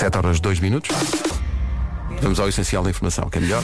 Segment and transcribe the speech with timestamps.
[0.00, 0.96] 7 horas 2 minutos.
[2.22, 3.62] Vamos ao essencial da informação, que é melhor.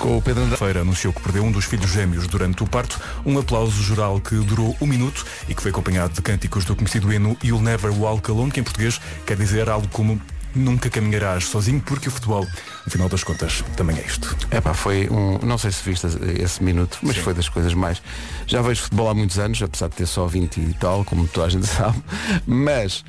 [0.00, 0.56] Com o Pedro André.
[0.56, 4.34] Feira anunciou que perdeu um dos filhos gêmeos durante o parto, um aplauso geral que
[4.34, 8.28] durou um minuto e que foi acompanhado de cânticos do conhecido hino You'll Never Walk
[8.28, 10.20] Alone, que em português quer dizer algo como
[10.54, 12.44] Nunca caminharás sozinho, porque o futebol,
[12.84, 14.34] no final das contas, também é isto.
[14.50, 15.38] É pá, foi um.
[15.46, 16.06] Não sei se viste
[16.42, 17.22] esse minuto, mas Sim.
[17.22, 18.02] foi das coisas mais.
[18.46, 21.46] Já vejo futebol há muitos anos, apesar de ter só 20 e tal, como toda
[21.46, 22.02] a gente sabe,
[22.46, 23.04] mas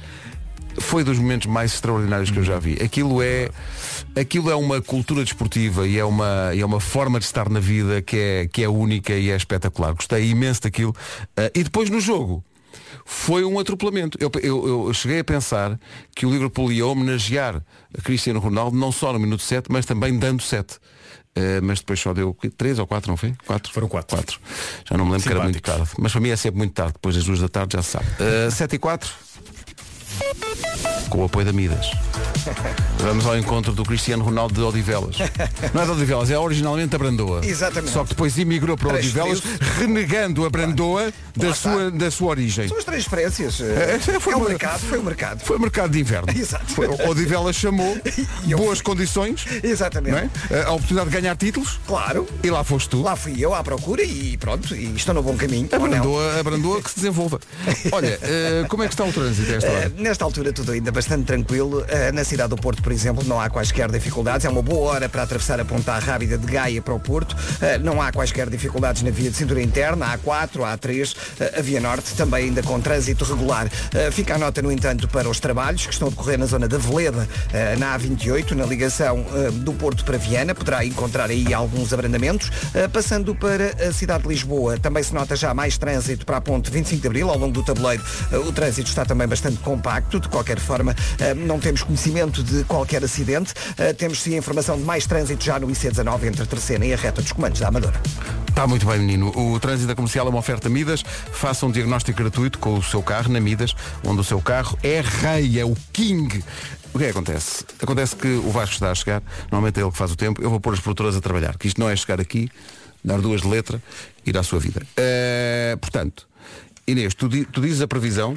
[0.80, 2.74] foi dos momentos mais extraordinários que eu já vi.
[2.84, 3.50] Aquilo é.
[4.20, 8.02] Aquilo é uma cultura desportiva e é uma, é uma forma de estar na vida
[8.02, 9.94] que é, que é única e é espetacular.
[9.94, 10.96] Gostei imenso daquilo.
[11.38, 12.44] Ah, e depois no jogo.
[13.06, 14.18] Foi um atropelamento.
[14.22, 15.80] Eu, eu- eu cheguei a pensar
[16.16, 17.62] que o Liverpool ia homenagear
[17.98, 20.78] a Cristiano Ronaldo não só no minuto 7, mas também dando 7.
[21.36, 23.34] Eh, mas depois só deu 3 ou 4, não foi?
[23.46, 23.72] 4?
[23.72, 24.18] Foram quatro.
[24.88, 25.88] Já não me lembro que era muito Simpáticos.
[25.88, 26.02] tarde.
[26.02, 28.06] Mas para mim é sempre muito tarde, depois das 2 da tarde já se sabe.
[28.48, 29.10] Uh, 7 e 4.
[31.10, 31.88] Com o apoio da Midas.
[33.00, 35.16] Vamos ao encontro do Cristiano Ronaldo de Odivelas.
[35.74, 37.42] Não é de Odivelas, é originalmente a Brandoa.
[37.44, 37.92] Exatamente.
[37.94, 39.42] Só que depois emigrou para Odivelas,
[39.78, 42.68] renegando a Brandoa da sua, da sua origem.
[42.68, 43.60] São as transferências.
[43.62, 45.40] É, É, foi é o uma- mercado, foi o mercado.
[45.42, 46.28] Foi mercado de inverno.
[46.36, 46.66] Exato.
[46.74, 47.98] Foi, Odivelas chamou,
[48.58, 48.86] boas fui.
[48.86, 50.30] condições, Exatamente.
[50.52, 50.64] é?
[50.64, 52.28] a oportunidade de ganhar títulos, Claro.
[52.44, 53.02] e lá foste tu.
[53.02, 55.68] Lá fui eu à procura e pronto, e estou no bom caminho.
[55.72, 55.80] A?
[55.80, 57.40] Brandoa, a Brandoa que se desenvolva.
[57.92, 59.94] Olha, eh, como é que está o trânsito a esta Eh, hora?
[60.10, 61.86] Nesta altura tudo ainda bastante tranquilo.
[61.88, 64.44] Eh, na cidade do Porto, por exemplo, não há quaisquer dificuldades.
[64.44, 67.36] É uma boa hora para atravessar a ponta rápida de Gaia para o Porto.
[67.62, 70.08] Eh, não há quaisquer dificuldades na via de cintura interna.
[70.08, 73.70] A A4, a A3, eh, a Via Norte também ainda com trânsito regular.
[74.12, 76.78] Fica a nota, no entanto, para os trabalhos que estão a decorrer na zona da
[76.78, 77.28] Veleda,
[77.78, 79.24] na A28, na ligação
[79.54, 80.56] do Porto para Viana.
[80.56, 82.52] Poderá encontrar aí alguns abrandamentos.
[82.92, 86.72] Passando para a cidade de Lisboa, também se nota já mais trânsito para a ponte
[86.72, 88.04] 25 de Abril, ao longo do tabuleiro.
[88.48, 89.99] o trânsito está também bastante compacto.
[90.02, 93.54] De qualquer forma, eh, não temos conhecimento de qualquer acidente.
[93.78, 96.98] Eh, temos sim informação de mais trânsito já no IC19 entre a terceira e a
[96.98, 98.00] reta dos comandos da Amadora.
[98.48, 99.32] Está muito bem, menino.
[99.38, 101.04] O trânsito comercial é uma oferta Midas.
[101.32, 105.02] Faça um diagnóstico gratuito com o seu carro na Midas, onde o seu carro é
[105.02, 106.44] rei, é o king.
[106.94, 107.64] O que é que acontece?
[107.82, 109.22] Acontece que o Vasco está a chegar,
[109.52, 111.68] normalmente é ele que faz o tempo, eu vou pôr as produtoras a trabalhar, que
[111.68, 112.50] isto não é chegar aqui,
[113.04, 113.82] dar duas de letra,
[114.26, 114.82] ir à sua vida.
[114.98, 116.28] Eh, portanto,
[116.88, 118.36] Inês, tu, tu dizes a previsão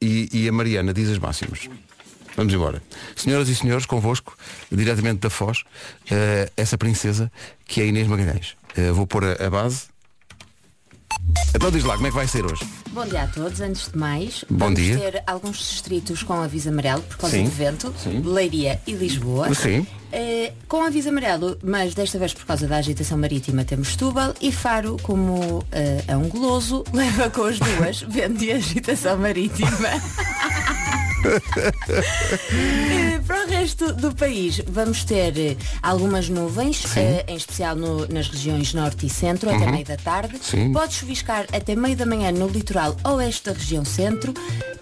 [0.00, 1.68] e, e a Mariana diz as máximas.
[2.36, 2.80] Vamos embora.
[3.16, 4.36] Senhoras e senhores, convosco,
[4.70, 5.64] diretamente da Foz,
[6.08, 7.32] eh, essa princesa
[7.66, 8.56] que é Inês Magalhães.
[8.76, 9.86] Eh, vou pôr a, a base.
[11.54, 12.64] Então diz lá, como é que vai ser hoje?
[12.92, 13.60] Bom dia a todos.
[13.60, 14.98] Antes de mais, Bom vamos dia.
[14.98, 18.20] ter alguns distritos com aviso amarelo por causa Sim, do vento, sim.
[18.24, 19.52] Leiria e Lisboa.
[19.54, 19.86] Sim.
[20.12, 24.50] Eh, com aviso amarelo, mas desta vez por causa da agitação marítima temos Setúbal e
[24.50, 29.68] Faro como eh, é um goloso, leva com as duas, vento e agitação marítima.
[33.26, 38.28] Para o resto do país vamos ter eh, algumas nuvens, eh, em especial no- nas
[38.28, 40.34] regiões norte e centro, até meio da tarde.
[40.36, 40.42] Uhum.
[40.42, 40.72] Sim.
[40.72, 44.32] Pode chuviscar até meio da manhã no litoral oeste da região centro.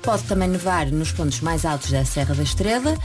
[0.02, 2.96] Pode também nevar nos pontos mais altos da Serra da Estrela.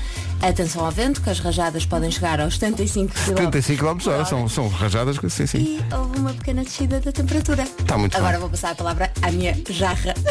[0.41, 3.25] Atenção ao vento, que as rajadas podem chegar aos 75 km.
[3.25, 5.57] 75 km hora, são, são rajadas, que- sim, sim.
[5.57, 7.65] E houve uma pequena descida da temperatura.
[7.87, 8.41] Tá muito Agora bem.
[8.41, 10.13] vou passar a palavra à minha jarra.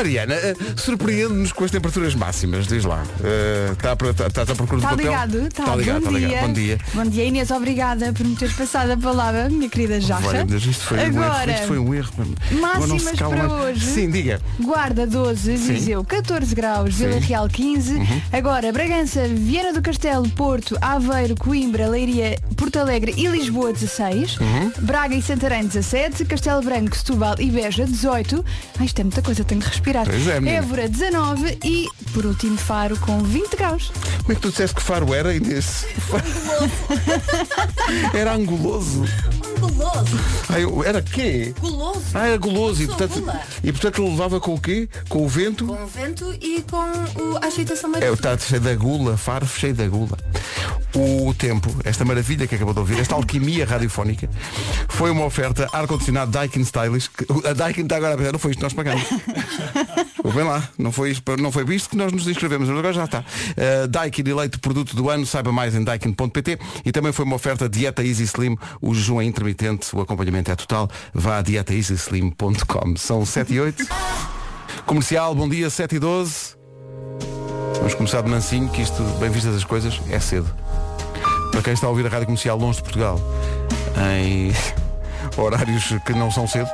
[0.00, 3.02] Mariana, eh, surpreende-nos com as temperaturas máximas, diz lá.
[3.22, 5.04] Eh, Está uh, tá, tá, à procura do Está papel?
[5.04, 5.46] ligado?
[5.46, 6.26] Está Tá ligado, bom, tá dia.
[6.28, 6.46] ligado.
[6.46, 6.78] Bom dia.
[6.94, 9.98] Bom dia Inês, obrigada por me teres passado a palavra, minha querida.
[10.24, 11.22] Olha, mas isto foi um erro.
[11.22, 12.10] Agora, Isto foi um erro.
[12.16, 13.84] Agora máximas para hoje.
[13.84, 14.40] Sim, diga.
[14.58, 17.18] Guarda 12, Viseu 14 graus, Vila Sim.
[17.18, 17.24] Uhum.
[17.26, 18.22] Real 15.
[18.32, 24.38] Agora, Bragança, Viana do Castelo, Porto, Aveiro, Coimbra, Leiria, Porto Alegre e Lisboa 16.
[24.38, 24.72] Uhum.
[24.78, 26.24] Braga e Santarém 17.
[26.24, 28.42] Castelo Branco, Setúbal e Beja 18.
[28.78, 29.89] Ai, isto é muita coisa, tenho de respirar.
[29.92, 30.58] Pois é, menina.
[30.58, 33.92] Évora 19 e, por último, Faro com 20 graus.
[34.20, 35.86] Como é que tu disseste que Faro era, Inês?
[38.14, 39.04] era anguloso.
[39.60, 41.54] Guloso, Ai, eu- era quê?
[41.60, 42.00] guloso.
[42.14, 42.82] Ah, era guloso.
[42.82, 43.40] E Sou portanto, gula.
[43.62, 44.88] e portanto levava com o quê?
[45.08, 45.66] Com o vento?
[45.66, 48.14] Com o vento e com o- a agitação É, marítima.
[48.14, 50.16] está cheio da gula, Faro cheio da gula.
[50.94, 54.28] O tempo, esta maravilha que acabou de ouvir, esta alquimia radiofónica,
[54.88, 57.08] foi uma oferta ar-condicionado Daikin Stylish.
[57.10, 59.04] que- A Daikin está agora a pensar, não foi isto que nós pagamos.
[60.24, 63.04] Vem lá, não foi, isto, não foi visto que nós nos inscrevemos, mas agora já
[63.04, 63.20] está.
[63.20, 67.68] Uh, Daikin eleito produto do ano, saiba mais em daikin.pt e também foi uma oferta
[67.68, 72.96] Dieta Easy Slim, o jejum é intermitente, o acompanhamento é total, vá a dietaeasyslim.com.
[72.96, 73.86] São 7 e 8.
[74.86, 76.56] Comercial, bom dia, 7 e 12.
[77.76, 80.50] Vamos começar de mansinho, que isto, bem vistas as coisas, é cedo.
[81.50, 83.18] Para quem está a ouvir a Rádio Comercial longe de Portugal,
[84.14, 84.52] em
[85.40, 86.68] horários que não são cedo,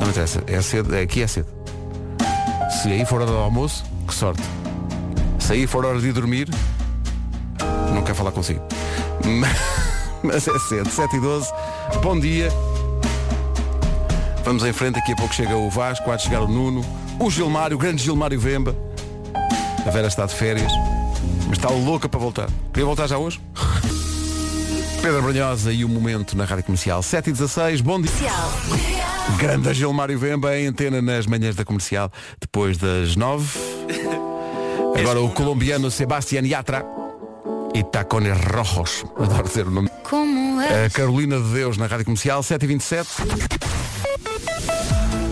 [0.00, 1.61] não interessa, é cedo, é, aqui é cedo.
[2.80, 4.42] Se aí for hora do almoço, que sorte.
[5.38, 6.48] Se aí for hora de ir dormir,
[7.92, 8.60] não quero falar consigo.
[10.24, 11.48] Mas é cedo, 7 e 12.
[12.02, 12.48] Bom dia.
[14.44, 16.84] Vamos em frente, daqui a pouco chega o Vasco, há de chegar o Nuno,
[17.20, 18.74] o Gilmário, o grande Gilmário Vemba.
[19.86, 20.72] A Vera está de férias,
[21.46, 22.48] mas está louca para voltar.
[22.72, 23.40] Queria voltar já hoje?
[25.02, 29.01] Pedro Brunhosa e o momento na Rádio Comercial 7 e 16, bom dia.
[29.38, 33.46] Grande Gilmário Vemba em antena nas manhãs da comercial, depois das 9.
[34.98, 36.84] Agora o colombiano Sebastián Yatra
[37.74, 39.04] e Tacones Rojos.
[39.16, 39.88] Adoro dizer o nome.
[40.04, 40.86] Como é?
[40.86, 43.08] A Carolina de Deus na Rádio Comercial 7 e 27.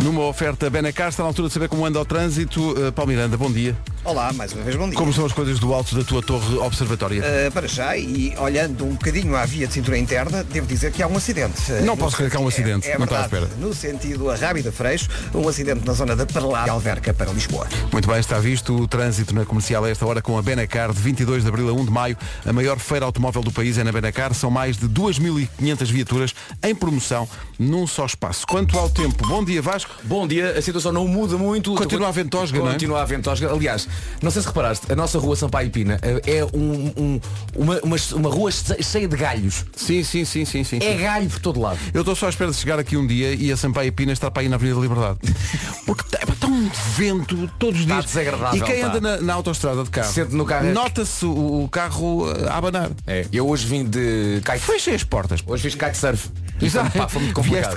[0.03, 2.73] Numa oferta Benacar, está na altura de saber como anda o trânsito.
[2.73, 3.77] Uh, Paulo Miranda, bom dia.
[4.03, 4.97] Olá, mais uma vez bom dia.
[4.97, 7.23] Como são as coisas do alto da tua torre observatória?
[7.23, 11.03] Uh, para já, e olhando um bocadinho à via de cintura interna, devo dizer que
[11.03, 11.71] há um acidente.
[11.85, 13.53] Não no- posso crer que há um acidente, É, é não estava à verdade.
[13.53, 13.69] espera.
[13.69, 17.69] No sentido a Rábida Freixo, um acidente na zona da Paralá de Alverca para Lisboa.
[17.93, 21.01] Muito bem, está visto o trânsito na comercial a esta hora com a Benacar de
[21.03, 22.17] 22 de abril a 1 de maio.
[22.47, 24.33] A maior feira automóvel do país é na Benacar.
[24.33, 28.47] São mais de 2.500 viaturas em promoção num só espaço.
[28.47, 29.91] Quanto ao tempo, bom dia Vasco.
[30.05, 31.75] Bom dia, a situação não muda muito.
[31.75, 32.73] Continua a ventosga, não é?
[32.73, 33.53] Continua a ventosga.
[33.53, 33.87] Aliás,
[34.23, 37.21] não sei se reparaste, a nossa rua Sampaio e Pina eh, é um- um-
[37.57, 39.65] uma, uma, uma rua che- cheia de galhos.
[39.77, 40.79] Sim, sim, sim, sim, sim.
[40.83, 41.79] É galho por todo lado.
[41.95, 44.31] Eu estou só à espera de chegar aqui um dia e a Sampaio Pina estar
[44.31, 45.19] para ir na Avenida da Liberdade.
[45.87, 48.07] Porque está um vento todos os Está dias.
[48.07, 48.89] desagradável, E quem está.
[48.89, 52.49] anda na, na autostrada de carro, Sente no carro é- nota-se o, o carro uh,
[52.49, 52.91] a abanar.
[53.07, 54.59] É, eu hoje vim de kite.
[54.59, 55.41] Fechem as portas.
[55.47, 56.29] Hoje fiz kitesurf.
[56.61, 56.91] E Exato.
[56.91, 57.75] foi, pá, foi muito complicado.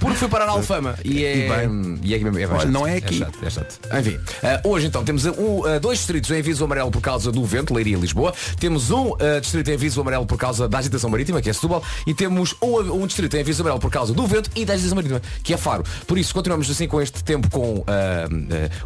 [0.00, 0.94] Porque fui parar na Alfama.
[1.04, 1.98] E é, E bem.
[2.02, 2.68] e é, é, Olha, chato.
[2.68, 3.18] não é aqui.
[3.18, 3.78] chato, é chato.
[3.98, 7.44] Enfim, eh, hoje então temos um, eh, dois distritos em aviso amarelo por causa do
[7.44, 8.32] vento, Leiria e Lisboa.
[8.58, 11.82] Temos um eh, distrito em aviso amarelo por causa da agitação marítima, que é Setúbal.
[12.06, 14.96] E temos um, um distrito em aviso amarelo por causa do vento e da agitação
[14.96, 15.84] marítima, que é Faro.
[16.06, 18.28] Por isso, continuamos assim com este tempo com ah,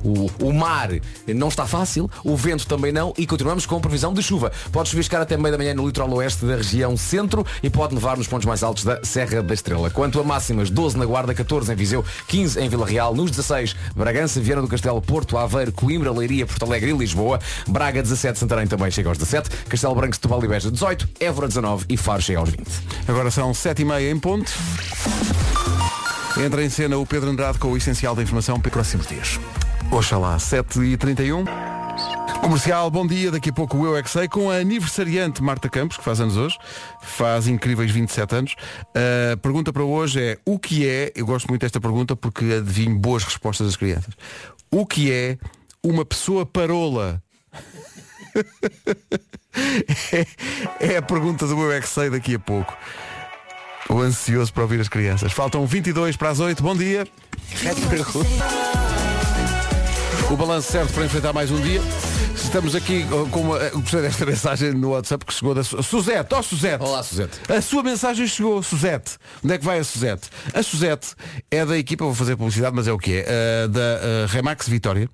[0.03, 0.91] o, o mar
[1.27, 4.53] não está fácil, o vento também não e continuamos com previsão de chuva.
[4.73, 8.17] Pode chuviscar até meio da manhã no litoral oeste da região centro e pode nevar
[8.17, 9.91] nos pontos mais altos da Serra da Estrela.
[9.91, 13.75] Quanto a máximas, 12 na Guarda, 14 em Viseu, 15 em Vila Real, nos 16,
[13.95, 18.67] Bragança, Viana do Castelo, Porto, Aveiro, Coimbra, Leiria, Porto Alegre e Lisboa, Braga 17, Santarém
[18.67, 22.39] também chega aos 17, Castelo Branco, Setúbal e Beja 18, Évora 19 e Faro chega
[22.39, 22.63] aos 20.
[23.09, 24.53] Agora são 7 e meia em ponto.
[26.37, 29.39] Entra em cena o Pedro Andrade com o essencial da informação para próximos dias.
[29.91, 31.45] Oxalá, 7 e 31
[32.45, 33.31] Comercial, bom dia.
[33.31, 36.21] Daqui a pouco o Eu é que Sei com a aniversariante Marta Campos, que faz
[36.21, 36.59] anos hoje.
[37.01, 38.57] Faz incríveis 27 anos.
[39.33, 42.99] A pergunta para hoje é o que é, eu gosto muito desta pergunta porque adivinho
[42.99, 44.13] boas respostas das crianças.
[44.71, 45.39] O que é
[45.85, 47.23] uma pessoa parola?
[50.11, 50.27] é,
[50.95, 52.77] é a pergunta do Eu é que Sei daqui a pouco.
[53.89, 55.31] O ansioso para ouvir as crianças.
[55.33, 56.63] Faltam 22 para as 8.
[56.63, 57.07] Bom dia.
[60.31, 61.81] O balanço certo para enfrentar mais um dia.
[62.35, 63.59] Estamos aqui com uma.
[63.71, 66.35] Gostei desta mensagem no WhatsApp que chegou da Su- Suzete.
[66.35, 66.83] Ó Suzete.
[66.83, 67.41] Olá, Suzete.
[67.53, 69.17] A sua mensagem chegou, Suzete.
[69.45, 70.31] Onde é que vai a Suzete?
[70.53, 71.15] A Suzete
[71.51, 74.69] é da equipa, vou fazer publicidade, mas é o que é, eh, da eh, Remax
[74.69, 75.09] Vitória.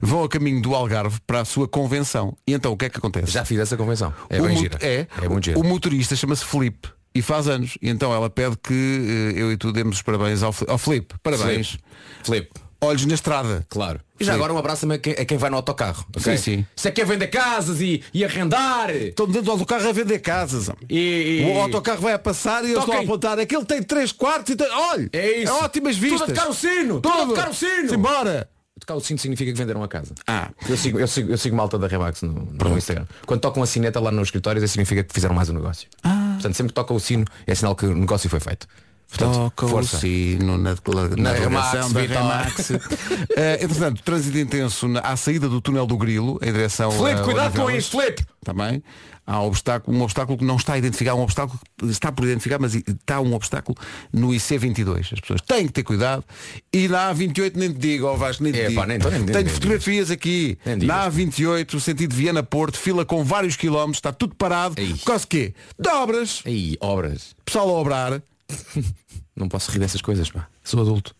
[0.00, 2.36] Vão a caminho do Algarve para a sua convenção.
[2.46, 3.30] E então o que é que acontece?
[3.32, 4.12] Já fiz essa convenção.
[4.28, 4.78] É o bem gira.
[4.80, 5.58] É, é muito gira.
[5.58, 7.78] o motorista chama-se Felipe e faz anos.
[7.80, 10.78] E então ela pede que eh, eu e tu demos os parabéns ao, Fi- ao
[10.78, 11.14] Felipe.
[11.22, 11.78] Parabéns.
[12.22, 12.50] Felipe.
[12.78, 13.64] Olhos na estrada.
[13.70, 14.00] Claro.
[14.20, 14.36] E já Sim.
[14.38, 16.04] agora um abraço também a quem, a quem vai no autocarro.
[16.14, 16.36] ok?
[16.36, 16.66] Sim, sim.
[16.76, 18.90] Se é que é vender casas e, e arrendar.
[18.90, 20.68] Estou dentro do autocarro a vender casas.
[20.88, 23.04] E, O autocarro vai a passar e eu estou a Toquem.
[23.08, 23.38] apontar.
[23.38, 24.70] Aquele tem três quartos e tem.
[24.70, 25.08] Olha!
[25.12, 25.52] É isso.
[25.54, 26.28] ótimas Tudo a vistas.
[26.28, 27.00] tocar o sino.
[27.00, 27.88] Tudo a tocar o sino.
[27.88, 28.48] Simbora!
[28.78, 30.14] Tocar o sino significa que venderam a casa.
[30.26, 30.50] Ah.
[30.68, 33.06] Eu sigo, eu sigo, eu sigo malta da Remax no, no Instagram.
[33.24, 35.88] Quando tocam a sineta lá nos escritórios, isso significa que fizeram mais um negócio.
[36.02, 36.32] Ah.
[36.34, 38.68] Portanto, sempre que toca o sino, é sinal que o negócio foi feito.
[39.08, 39.96] Portanto, Toca força.
[39.96, 42.00] o sino na, na, Na Remax, da.
[42.00, 42.70] Remax.
[43.36, 47.22] Eh, entretanto, trânsito intenso na- à saída do túnel do Grilo, em direção Filipe, a
[47.24, 48.24] cuidado com isso, Filipe!
[48.44, 48.82] Também.
[49.26, 52.58] Há um obstáculo, um obstáculo que não está identificado, um obstáculo que está por identificar,
[52.60, 53.76] mas está um obstáculo
[54.12, 55.12] no IC22.
[55.12, 56.24] As pessoas têm que ter cuidado.
[56.72, 58.80] E na A28 nem te digo, ó Vasco, nem te É, digo.
[58.80, 60.56] pá, nem nem- Tenho nem fotografias aqui.
[60.84, 64.76] Na A28, sentido Viana-Porto, fila com vários quilómetros, está tudo parado.
[64.80, 64.94] Ei.
[64.94, 65.54] Por causa de quê?
[65.78, 66.42] De obras.
[66.80, 67.34] Obras.
[67.44, 68.22] Pessoal a obrar.
[69.34, 70.48] Não posso rir dessas coisas, pá.
[70.64, 71.14] Sou adulto.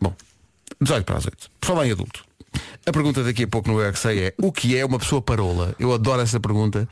[0.00, 0.14] Bom,
[0.80, 1.50] 18 para as 8.
[1.60, 2.24] Por falar em adulto.
[2.86, 5.74] A pergunta daqui a pouco no Eu é é o que é uma pessoa parola?
[5.78, 6.88] Eu adoro essa pergunta.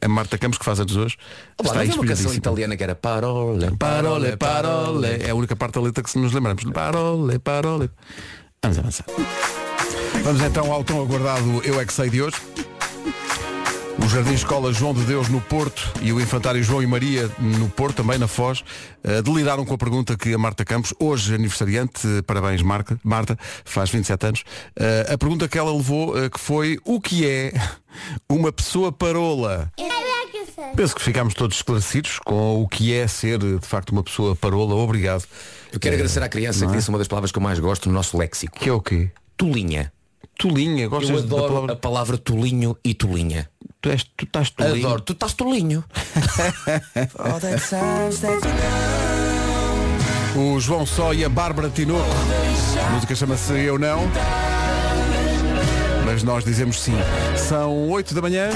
[0.00, 1.16] A Marta Campos, que faz anos hoje,
[1.58, 5.06] Olá, está não havia uma canção italiana que era parole, Parole, parole.
[5.06, 6.64] É a única parte da letra que nos lembramos.
[6.64, 7.90] Parole, parole.
[8.62, 9.06] Vamos avançar.
[10.24, 12.36] Vamos então ao tão aguardado Eu é que sei de hoje.
[13.98, 17.68] O Jardim Escola João de Deus no Porto e o Infantário João e Maria no
[17.68, 18.62] Porto, também na Foz,
[19.02, 23.38] eh, deliraram com a pergunta que a Marta Campos, hoje aniversariante, eh, parabéns Marta, Marta
[23.64, 24.44] faz 27 anos,
[24.78, 27.52] eh, a pergunta que ela levou que foi o que é
[28.28, 29.72] uma pessoa parola?
[30.74, 34.74] Penso que ficámos todos esclarecidos com o que é ser de facto uma pessoa parola.
[34.74, 35.24] Obrigado.
[35.72, 36.78] Eu quero agradecer à criança não que é?
[36.78, 38.58] disse uma das palavras que eu mais gosto no nosso léxico.
[38.58, 39.10] Que é o quê?
[39.36, 39.92] Tolinha.
[40.38, 41.72] Tolinha, gostas Eu da adoro palavra?
[41.72, 43.48] a palavra tolinho e tolinha.
[43.80, 44.86] Tu, és, tu estás tolinho.
[44.86, 45.00] Adoro.
[45.02, 45.84] Tu estás tolinho.
[50.36, 52.04] O João Só e a Bárbara Tinoco.
[52.86, 54.02] A música chama-se Eu Não.
[56.04, 56.94] Mas nós dizemos sim.
[57.36, 58.50] São 8 da manhã.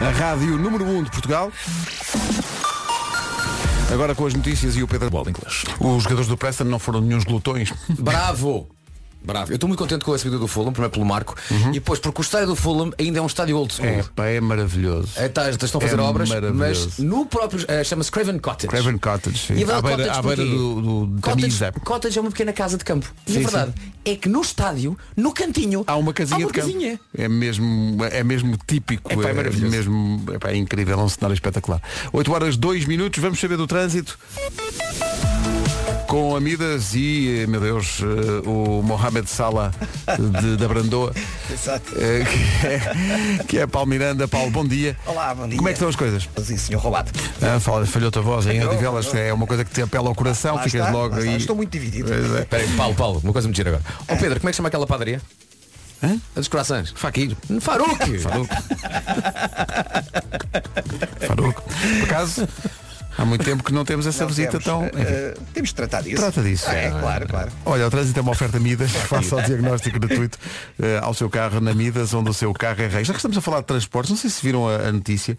[0.00, 1.50] A rádio número 1 de Portugal.
[3.94, 5.62] Agora com as notícias e o Pedro Bola inglês.
[5.78, 7.72] Os jogadores do Preston não foram nenhum glutões.
[7.96, 8.66] Bravo!
[9.24, 9.50] Bravo.
[9.50, 11.34] Eu estou muito contente com a subida do Fulham, primeiro pelo Marco,
[11.70, 13.86] e depois porque o estádio do Fulham ainda é um estádio old school.
[13.86, 15.08] É, pá, é maravilhoso.
[15.16, 17.64] É, tá, estão a fazer É obras, mas no próprio.
[17.68, 18.68] eh, Chama-se Craven Cottage.
[18.68, 19.38] Craven Cottage.
[19.38, 19.54] sim.
[19.54, 21.58] E a À beira, Cottage à beira do, do, Cottage.
[21.84, 23.12] Cottage é uma pequena casa de campo.
[23.26, 23.72] E Sim, a verdade
[24.04, 26.66] é que no estádio, no cantinho, Há uma casinha há uma de campo.
[26.72, 27.00] casinha.
[27.16, 29.10] É mesmo, é mesmo típico.
[29.12, 29.70] Epá, é maravilhoso.
[29.74, 31.80] mesmo, epá, é incrível, é um cenário espetacular.
[32.12, 34.18] 8 horas 2 minutos, vamos saber do trânsito.
[36.14, 39.72] Com Amidas e, eh, meu Deus, eh, o Mohamed Salah
[40.40, 41.12] de, da Brandoa,
[41.52, 41.92] Exato.
[41.98, 42.80] eh, que é,
[43.48, 44.28] que é Paulo Miranda.
[44.28, 44.96] Paulo, bom dia.
[45.06, 45.56] Olá, bom dia.
[45.56, 46.28] Como é que estão as coisas?
[46.40, 47.10] Sim, senhor roubado.
[47.42, 49.26] Ah, falhou-te a voz, em Falhou, Odivelas, falhou.
[49.26, 51.34] é uma coisa que te apela ao coração, Lá ficas está, logo aí.
[51.36, 52.14] Estou muito dividido.
[52.14, 52.42] É.
[52.42, 53.82] Espera aí, Paulo, Paulo, uma coisa me gira agora.
[54.06, 55.20] Ó Pedro, como é que chama aquela padaria?
[56.00, 56.16] Hã?
[56.36, 56.92] A dos corações.
[56.94, 57.36] Faquir.
[57.60, 58.20] Faruque!
[58.20, 58.54] Faruco.
[61.26, 61.60] Faruco.
[61.62, 62.46] Por acaso,
[63.16, 64.84] há muito tempo que não temos essa Não visita temos, tão.
[64.84, 66.16] eh, temos de tratar disso.
[66.16, 66.64] Trata disso.
[66.68, 67.52] Ah, é, claro, claro.
[67.64, 70.38] Olha, o trânsito é uma oferta Midas, faça o diagnóstico gratuito
[70.80, 73.04] eh, ao seu carro na Midas, onde o seu carro é rei.
[73.04, 75.38] Já que estamos a falar de transportes, não sei se viram a, a notícia.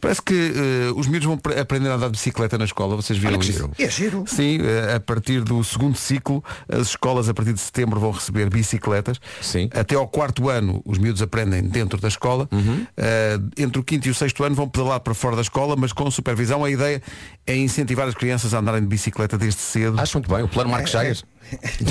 [0.00, 3.18] Parece que eh, os miúdos vão pre- aprender a andar de bicicleta na escola, vocês
[3.18, 3.52] viram isso?
[3.52, 3.70] giro.
[3.78, 4.24] É giro.
[4.26, 8.48] Sim, eh, a partir do segundo ciclo, as escolas a partir de setembro vão receber
[8.50, 9.18] bicicletas.
[9.40, 9.68] Sim.
[9.74, 12.48] Até ao quarto ano, os miúdos aprendem dentro da escola.
[12.96, 15.92] Eh, entre o quinto e o sexto ano vão pedalar para fora da escola, mas
[15.92, 16.64] com supervisão.
[16.64, 17.02] A ideia
[17.46, 20.00] é incentivar as crianças a andarem de bicicleta desde cedo.
[20.00, 21.24] Acho muito bem, o plano Marcos Chagas.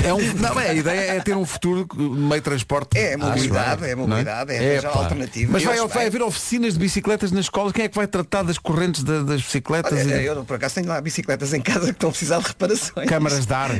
[0.04, 2.96] É um, não, é, a ideia é ter um futuro meio de transporte.
[2.96, 4.98] É mobilidade, é mobilidade, é, É, arranjar pá.
[5.00, 5.52] alternativa.
[5.52, 7.72] Mas vai, vai haver oficinas de bicicletas nas escolas.
[7.72, 9.92] Quem é que vai tratar das correntes da- das bicicletas?
[9.98, 12.46] Olha, e eu por acaso tenho lá bicicletas em casa que estão a precisar de
[12.48, 13.08] reparações.
[13.08, 13.70] câmaras de ar?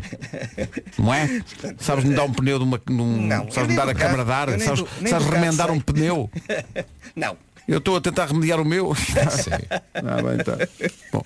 [0.99, 1.41] Não é?
[1.81, 2.81] Sabes mudar um pneu de uma.
[2.89, 4.57] Num, Não, eu sabes nem mudar do a carro, câmara de ar?
[4.59, 5.77] nem Sabes, do- nem sabes do carro remendar sei.
[5.77, 6.31] um pneu?
[7.17, 7.37] Não.
[7.69, 8.93] Eu estou a tentar remediar o meu.
[9.95, 10.57] Ah, bem, tá.
[11.13, 11.23] Bom,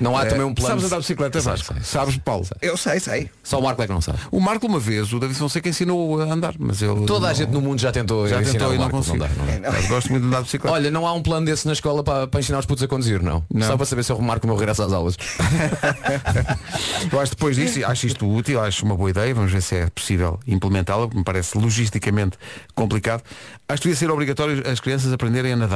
[0.00, 0.68] Não há eh, também um plano.
[0.70, 1.74] Sabes andar de bicicleta, Sei, Vasco?
[1.74, 1.82] sei.
[1.82, 2.46] Sabes, Paulo?
[2.62, 3.28] Eu sei, sei.
[3.42, 4.18] Só o Marco é que não sabe.
[4.30, 7.04] O Marco uma vez, o David Fonseca ensinou a andar, mas eu.
[7.04, 8.96] Toda a não- gente no mundo já tentou já ensinar tentou o e não Marco,
[8.98, 9.18] consigo.
[9.18, 9.70] dá, não dá.
[9.72, 10.74] Mas gosto muito de andar de bicicleta.
[10.74, 13.22] Olha, não há um plano desse na escola para, para ensinar os putos a conduzir,
[13.22, 13.44] não.
[13.52, 13.66] Não.
[13.66, 15.16] Só para saber se eu remarco o meu regresso às aulas.
[17.12, 19.86] Eu acho depois disso, acho isto útil, acho uma boa ideia, vamos ver se é
[19.90, 22.38] possível implementá-la, porque me parece logisticamente
[22.74, 23.22] complicado.
[23.68, 25.73] Acho que devia ser obrigatório as crianças aprenderem a nadar.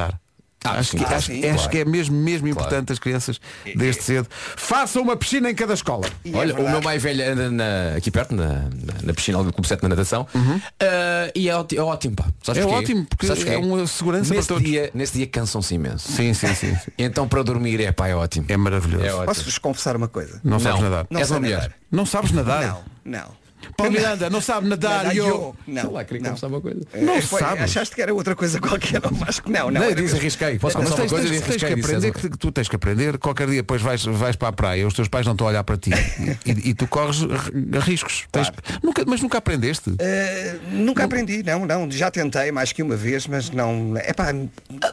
[0.61, 0.97] Ah, acho sim.
[0.97, 1.69] que, Ah, acho, sim, acho claro.
[1.69, 3.39] que é mesmo, mesmo importante as crianças,
[3.77, 4.27] desde cedo,
[4.57, 6.05] façam uma piscina em cada escola.
[6.25, 6.73] E é Olha, o verdade.
[6.75, 9.87] meu mais velho anda na- aqui perto, na, na, na piscina do Clube 7 na
[9.89, 10.27] natação.
[10.81, 12.25] Ah, e é, óti- é ótimo, pá.
[12.43, 12.77] Sabes É porquê?
[12.83, 14.69] ótimo, porque Sabes é uma segurança nesse para todos.
[14.69, 16.11] Dia, nesse dia cansam-se imenso.
[16.11, 16.75] Sim, sim, sim.
[16.75, 16.91] sim.
[16.97, 18.45] Então para dormir é pá, é ótimo.
[18.49, 19.05] É maravilhoso.
[19.05, 19.25] É ótimo.
[19.27, 20.41] Posso-vos confessar uma coisa?
[20.43, 20.89] Não sabes Não.
[20.89, 21.07] nadar.
[21.09, 21.55] Não És mulher.
[21.55, 21.73] nadar.
[21.89, 22.83] Não sabes nadar?
[23.05, 23.39] Não, não.
[23.77, 25.25] Paulo Miranda, não sabe nadar, yo.
[25.27, 25.55] yo.
[25.67, 26.29] Não, Sei lá, queria não.
[26.31, 26.79] confessar uma coisa.
[27.01, 27.63] Não Eh, foi- sabes.
[27.63, 29.81] Achaste que era outra coisa qualquer, não, mas que não, não.
[29.81, 30.17] Não, eu mesmo.
[30.17, 30.57] arrisquei.
[30.59, 31.27] Posso Mas confessar uma tens, coisa?
[31.29, 34.35] tens- Eu tens que aprender que, tu tens que aprender, qualquer dia depois vais, vais
[34.35, 35.91] para a praia, os teus pais não estão a olhar para ti
[36.45, 37.19] e, e tu corres
[37.85, 38.25] riscos.
[38.31, 38.51] Tens-
[38.83, 39.93] nunca, mas nunca aprendeste.
[39.99, 41.89] Eh, nunca aprendi, não, não.
[41.91, 43.93] Já tentei mais que uma vez, mas não.
[43.97, 44.33] É pá,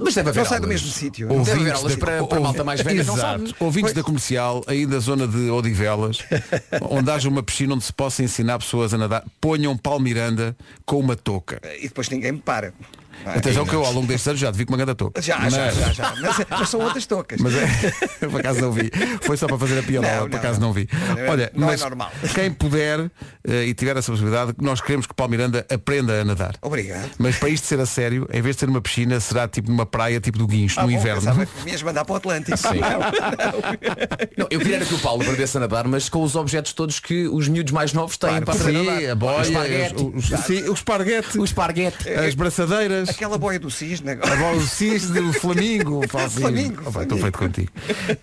[0.01, 1.29] Mas deve haver não sai do mesmo sítio.
[1.29, 3.47] Deve haver Ouvintes aulas da- para, para malta mais velha, não Exato.
[3.49, 3.55] sabe.
[3.61, 6.19] Ouvintes da comercial, aí da zona de Odivelas,
[6.91, 10.99] onde haja uma piscina onde se possa ensinar pessoas a nadar, ponham Paulo Miranda com
[10.99, 11.61] uma touca.
[11.79, 12.73] E depois ninguém me para.
[13.25, 13.39] É?
[13.39, 15.21] Atenção que eu ao longo destes anos já te vi com uma grande touca.
[15.23, 16.15] Já, mas, já, já, já.
[16.21, 17.41] Mas, mas são outras tocas.
[17.41, 17.67] Mas é,
[18.29, 18.91] por acaso não vi.
[19.23, 20.73] Foi só para fazer a piada, Não, por não, acaso não, não.
[20.75, 20.89] vi.
[20.93, 22.11] Não, Olha, não é mas normal.
[22.35, 23.11] quem puder
[23.47, 26.55] eh, e tiver essa possibilidade, nós queremos que Paulo Miranda aprenda a nadar.
[26.63, 27.11] Obrigado.
[27.19, 29.87] Mas para isto ser a sério, em vez de ser numa piscina, será tipo numa
[29.87, 31.21] praia, tipo do Guincho, Ah, no bom, inverno.
[31.21, 32.57] pensava que me ias mandar para o Atlântico.
[32.57, 32.81] Sim.
[34.37, 37.27] Não, eu queria que o Paulo aprendesse a nadar, mas com os objetos todos que
[37.29, 39.11] os miúdos mais novos têm Claro, para aprender a Sim, nadar.
[39.11, 39.39] a boia,
[40.69, 42.09] o esparguete, O esparguete.
[42.11, 43.06] as braçadeiras.
[43.09, 44.37] Aquela boia do cisne A agora.
[44.37, 46.07] bola do cisne, o Flamingo.
[46.09, 47.03] Flamingo, Flamingo.
[47.03, 47.73] Estou feito contigo.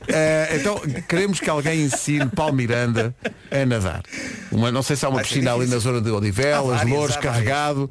[0.07, 3.15] Eh, então, queremos que alguém ensine Paulo Miranda
[3.51, 4.03] a nadar.
[4.51, 7.17] Uma, não sei se há uma Vai piscina ali na zona de Odivelas, várias, Louros,
[7.17, 7.89] carregado.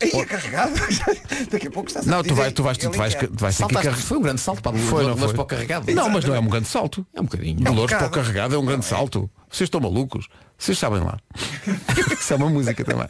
[0.00, 0.72] Ei, é carregado?
[1.50, 3.34] Daqui a pouco está Não, tu vais, tu vais, tu vais, tu vais ter que
[3.44, 3.96] ir Saltaste, carregar.
[3.96, 5.32] foi um grande salto para Foi, não foi?
[5.32, 5.92] para o carregado.
[5.92, 7.06] Não, mas não é um grande salto.
[7.14, 7.56] É um bocadinho.
[7.56, 9.30] De Louros para o carregado é um grande salto.
[9.50, 10.28] Vocês estão malucos?
[10.62, 11.18] Vocês sabem lá.
[12.20, 13.08] Isso é uma música também.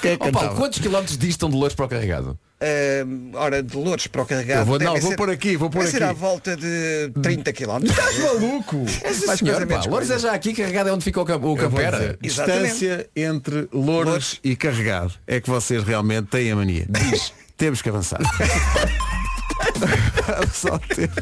[0.00, 0.54] Quem é que Ó, Paulo, cantava?
[0.60, 2.38] quantos quilómetros distam de Loures para o carregado?
[2.60, 4.60] Ah, ora, de Louros para o carregado.
[4.60, 6.10] Eu vou- não, deve vou ser- pôr aqui, vou pôr deve ser aqui.
[6.12, 7.82] à volta de 30 km.
[7.82, 8.76] Estás maluco?
[9.26, 10.28] Mais Senhor, coisa, pá, menos Loures é coisa.
[10.28, 12.16] já aqui, carregado é onde fica o, cam- o campera.
[12.22, 12.62] Exatamente.
[12.68, 15.14] Distância entre Louros e Carregado.
[15.26, 16.86] É que vocês realmente têm a mania.
[16.88, 17.32] Diz.
[17.56, 18.20] Temos que avançar.
[20.52, 21.12] Só tempo.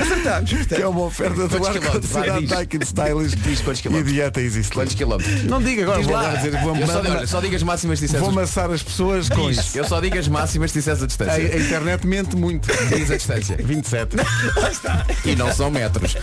[0.00, 0.50] Acertámos.
[0.66, 2.46] Que é uma oferta do ar-condicionado.
[2.46, 4.72] Daikin Stylish Diz quantos e dieta existe.
[4.72, 5.44] Quantos quilómetros?
[5.44, 6.34] Não diga agora, Diz vou lá.
[6.34, 9.50] dizer, vou, eu só, olha, só diga as máximas se vou amassar as pessoas com
[9.50, 9.76] isso.
[9.76, 11.42] Eu só digo as máximas se disseres a A, distância.
[11.42, 12.68] a internet mente muito.
[12.94, 13.56] Diz a distância.
[13.56, 14.16] 27.
[15.24, 16.16] E não são metros.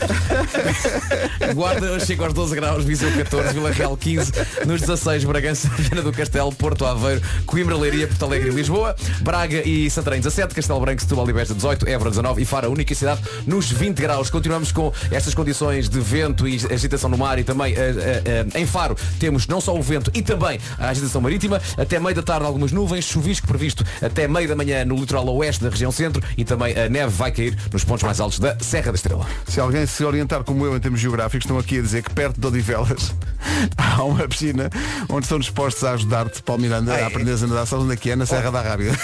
[1.53, 4.32] Guarda chega aos 12 graus, Viseu 14, Vila Real 15,
[4.65, 9.68] nos 16, Bragança, Viana do Castelo, Porto Aveiro, Coimbra, Leiria, Porto Alegre e Lisboa, Braga
[9.68, 13.22] e Santarém 17, Castelo Branco, Setúbal e Beja 18, Évora 19 e Fara, única cidade,
[13.46, 14.29] nos 20 graus.
[14.29, 18.60] Continuamos com estas condições de vento e agitação no mar e também eh, eh, eh,
[18.60, 21.62] em Faro temos não só o vento e também a agitação marítima.
[21.77, 25.63] Até meio da tarde algumas nuvens, chuvisco previsto até meio da manhã no litoral oeste
[25.63, 28.91] da região centro e também a neve vai cair nos pontos mais altos da Serra
[28.91, 29.25] da Estrela.
[29.48, 32.39] Se alguém se orientar como eu em termos geográficos, estão aqui a dizer que perto
[32.39, 33.13] de Odivelas
[33.77, 34.70] há uma piscina
[35.10, 37.03] onde estão dispostos a ajudar-te, Paulo Miranda, Ah, é?
[37.03, 37.65] a aprender a nadar.
[37.65, 38.15] Sabes onde é que é?
[38.15, 38.93] Na Serra da Rábida.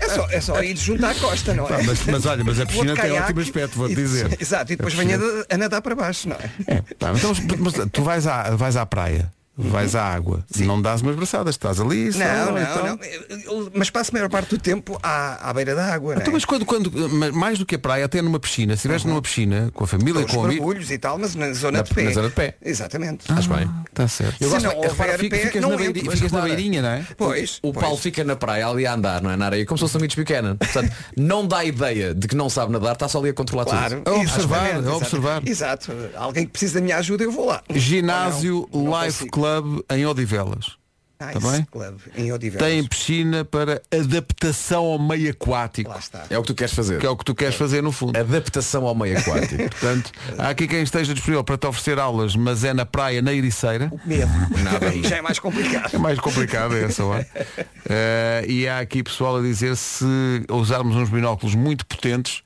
[0.00, 1.68] É só, é só ir junto à costa, não é?
[1.68, 4.36] Pá, mas, mas olha, mas a piscina tem ótimo aspecto, vou-te e- dizer.
[4.40, 6.50] Exato, e depois A venha piscina- a nadar para baixo, não é?
[6.66, 11.02] É, pá, então, mas tu vais à, vais à praia, vais à água, não dás
[11.02, 12.84] umas braçadas, estás ali, só, Não, e não, tal.
[12.86, 12.98] não.
[13.04, 16.18] Eu- eu- Mas passo a maior parte do tempo à, à beira da água, é?
[16.18, 16.90] Então, mas quando, quando,
[17.34, 20.24] mais do que a praia, até numa piscina, se estiveres numa piscina, com a família,
[20.26, 20.48] com amigos.
[20.48, 22.02] mergulhos e tal, mas na zona Na- de pé.
[22.04, 22.56] na zona de pé.
[22.62, 23.20] Exatamente.
[23.22, 23.70] Estás bem?
[23.90, 24.38] Está certo.
[24.38, 27.06] Se gosto- não repara, fica- pé, ficas, não na, mas ficas na beirinha, não é?
[27.16, 27.58] Pois.
[27.62, 27.84] O pois.
[27.84, 29.36] Paulo fica na praia ali a andar, não é?
[29.36, 30.56] Na areia, como se fosse um Mitch Buchanan.
[30.56, 34.00] Portanto, não dá ideia de que não sabe nadar, está só ali a controlar Claro.
[34.02, 34.10] tudo.
[34.16, 35.42] A observar, a observar.
[35.46, 35.92] Exato.
[36.16, 37.62] Alguém que precisa da minha ajuda, eu vou lá.
[37.70, 39.41] Ginásio Life consigo.
[39.42, 40.76] Club em Odivelas.
[41.20, 41.64] Nice Tá bem?
[41.64, 42.68] Club, em Odivelas.
[42.68, 45.90] Tem piscina para adaptação ao meio aquático.
[45.90, 46.24] Lá está.
[46.30, 47.00] É o que tu queres fazer.
[47.00, 48.16] Que é o que tu queres fazer no fundo.
[48.16, 49.56] Adaptação ao meio aquático.
[49.68, 53.32] Portanto, há aqui quem esteja disponível para te oferecer aulas, mas é na praia, na
[53.32, 53.92] Ericeira.
[54.06, 54.30] Medo.
[54.62, 55.02] Nada aí.
[55.02, 55.92] Já é mais complicado.
[55.92, 57.26] É mais complicado essa hora.
[57.94, 60.04] Eh, e há aqui pessoal a dizer se
[60.48, 62.42] usarmos uns binóculos muito potentes,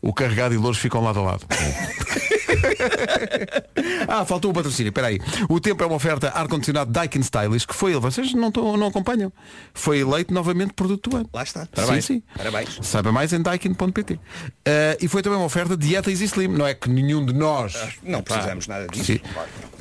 [0.00, 1.44] o carregado e louros ficam lado a lado.
[4.08, 5.20] ah, faltou o patrocínio, espera aí.
[5.48, 9.32] O tempo é uma oferta ar-condicionado Daikin Stylish, que foi ele, vocês não, não acompanham.
[9.74, 11.30] Foi eleito novamente produto do ano.
[11.32, 11.68] Lá está.
[11.86, 12.22] Sim, sim.
[12.36, 12.78] Parabéns.
[12.82, 14.20] Saiba mais em daikin.pt.
[14.64, 16.48] Eh, e foi também uma oferta Dieta Easy Slim.
[16.48, 19.04] Não é que nenhum de nós Não precisamos nada disso.
[19.04, 19.20] Sim,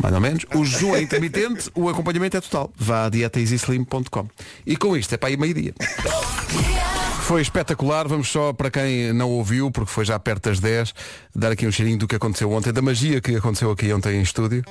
[0.01, 0.45] mais ou menos.
[0.53, 2.71] O jejum é intermitente, o acompanhamento é total.
[2.75, 4.27] Vá a dietaeasyslim.com.
[4.65, 5.73] E com isto é para aí meio-dia.
[7.27, 10.93] Foi espetacular, vamos só para quem não ouviu, porque foi já perto das 10,
[11.35, 14.21] dar aqui um cheirinho do que aconteceu ontem, da magia que aconteceu aqui ontem em
[14.21, 14.63] estúdio.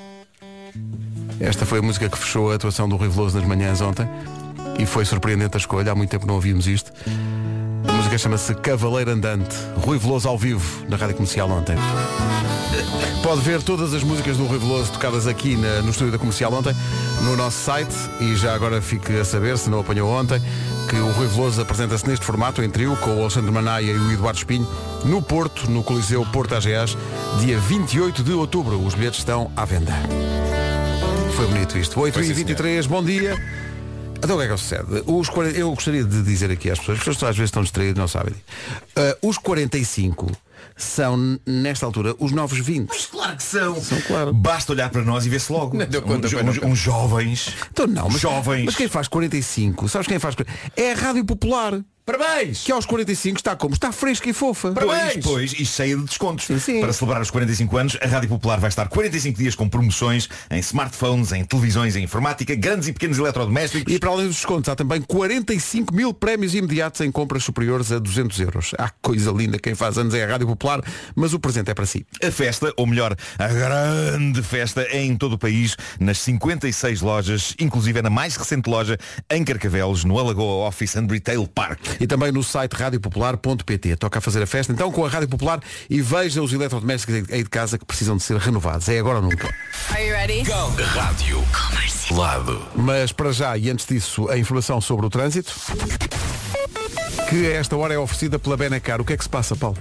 [1.40, 4.08] Esta foi a música que fechou a atuação do Rui Veloso nas manhãs ontem
[4.78, 6.92] e foi surpreendente a escolha, há muito tempo não ouvíamos isto.
[7.88, 11.74] A música chama-se Cavaleiro Andante, Rui Veloso ao vivo, na Rádio Comercial ontem.
[13.22, 16.52] Pode ver todas as músicas do Rui Veloso tocadas aqui na- no estúdio da Comercial
[16.52, 16.74] ontem,
[17.22, 20.40] no nosso site, e já agora fique a saber, se não apanhou ontem,
[20.88, 24.12] que o Rui Veloso apresenta-se neste formato, em trio, com o Alexandre Manaia e o
[24.12, 24.68] Eduardo Espinho,
[25.04, 26.96] no Porto, no Coliseu Porto AGAs,
[27.40, 28.80] dia 28 de outubro.
[28.84, 29.92] Os bilhetes estão à venda.
[31.36, 31.98] Foi bonito isto.
[32.00, 33.36] 8 e 23 bom dia.
[34.16, 35.02] Então o que é que sucede?
[35.06, 37.96] Os 40 eu gostaria de dizer aqui às pessoas, as pessoas às vezes estão distraídas,
[37.96, 38.34] não sabem.
[38.96, 40.30] Ah, os 45
[40.76, 42.90] são, nesta altura, os novos 20.
[43.10, 43.80] Claro que são.
[43.80, 44.32] São, claro.
[44.32, 45.76] Basta olhar para nós e ver-se logo.
[45.78, 46.68] Não deu conta, uns, foi, não uns- foi.
[46.68, 47.54] uns jovens.
[47.70, 48.64] Então não, mas, jovens.
[48.66, 50.34] mas quem faz 45, sabes quem faz?
[50.76, 52.64] É a Rádio Popular, Parabéns!
[52.64, 53.72] que aos 45 está como?
[53.72, 54.72] Está fresca e fofa.
[54.72, 55.24] Parabéns!
[55.24, 56.44] Pois, pois, e cheia de descontos.
[56.44, 56.80] Sim, sim.
[56.80, 60.58] Para celebrar os 45 anos, a Rádio Popular vai estar 45 dias com promoções em
[60.58, 63.92] smartphones, em televisões, em informática, grandes e pequenos eletrodomésticos.
[63.92, 67.98] E para além dos descontos, há também 45 mil prémios imediatos em compras superiores a
[67.98, 68.72] 200 euros.
[68.76, 70.82] Há coisa linda, quem faz anos é a Rádio Popular,
[71.14, 72.06] mas o presente é para si.
[72.22, 77.54] A festa, ou melhor, a grande festa é em todo o país, nas 56 lojas,
[77.58, 78.98] inclusive é na mais recente loja
[79.30, 81.93] em Carcavelos, no Alagoa Office and Retail Park.
[82.00, 83.96] E também no site radiopopular.pt.
[83.96, 87.42] Toca a fazer a festa então com a Rádio Popular e veja os eletrodomésticos aí
[87.42, 88.88] de casa que precisam de ser renovados.
[88.88, 89.52] É agora ou nunca.
[89.90, 90.42] Are you ready?
[90.42, 91.42] Rádio.
[91.68, 92.18] Comercial.
[92.18, 92.62] Lado.
[92.74, 95.52] Mas para já, e antes disso, a informação sobre o trânsito,
[97.28, 99.00] que a esta hora é oferecida pela Benacar.
[99.00, 99.78] O que é que se passa, Paulo?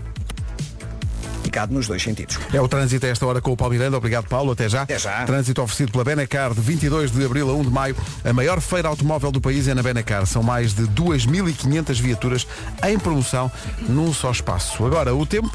[1.54, 2.40] Ficado nos dois sentidos.
[2.52, 3.96] É o trânsito a esta hora com o Paulo Miranda.
[3.96, 4.54] Obrigado, Paulo.
[4.54, 4.82] Até já.
[4.82, 5.24] Até já.
[5.24, 7.96] Trânsito oferecido pela Benacar de 22 de abril a 1 de maio.
[8.26, 10.26] A maior feira automóvel do país é na Benacar.
[10.26, 12.48] São mais de 2.500 viaturas
[12.84, 13.52] em promoção
[13.88, 14.84] num só espaço.
[14.84, 15.52] Agora, o tempo.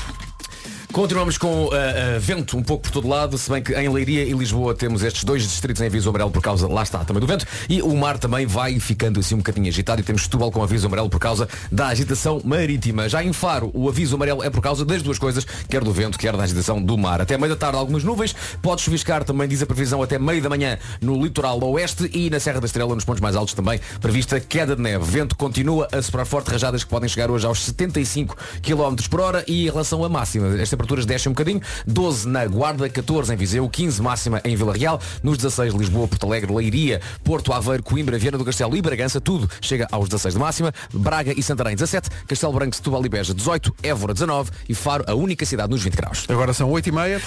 [0.93, 1.71] Continuamos com uh, uh,
[2.19, 5.23] vento um pouco por todo lado, se bem que em Leiria e Lisboa temos estes
[5.23, 8.19] dois distritos em aviso amarelo por causa, lá está, também do vento, e o mar
[8.19, 11.47] também vai ficando assim um bocadinho agitado e temos Setúbal com aviso amarelo por causa
[11.71, 13.07] da agitação marítima.
[13.07, 16.19] Já em Faro, o aviso amarelo é por causa das duas coisas, quer do vento,
[16.19, 17.21] quer da agitação do mar.
[17.21, 20.49] Até meio da tarde algumas nuvens, pode chuviscar também, diz a previsão, até meio da
[20.49, 24.41] manhã no litoral oeste e na Serra da Estrela, nos pontos mais altos também, prevista
[24.41, 25.05] queda de neve.
[25.05, 29.45] Vento continua a soprar forte, rajadas que podem chegar hoje aos 75 km por hora
[29.47, 33.37] e em relação à máxima, as temperaturas descem um bocadinho, 12 na Guarda, 14 em
[33.37, 38.17] Viseu, 15 máxima em Vila Real, nos 16 Lisboa, Porto Alegre, Leiria, Porto Aveiro, Coimbra,
[38.17, 42.09] Viana do Castelo e Bragança, tudo chega aos 16 de máxima, Braga e Santarém 17,
[42.27, 45.95] Castelo Branco, Setúbal e Beja 18, Évora 19 e Faro, a única cidade nos 20
[45.95, 46.27] graus.
[46.29, 47.23] Agora são 8 e meia.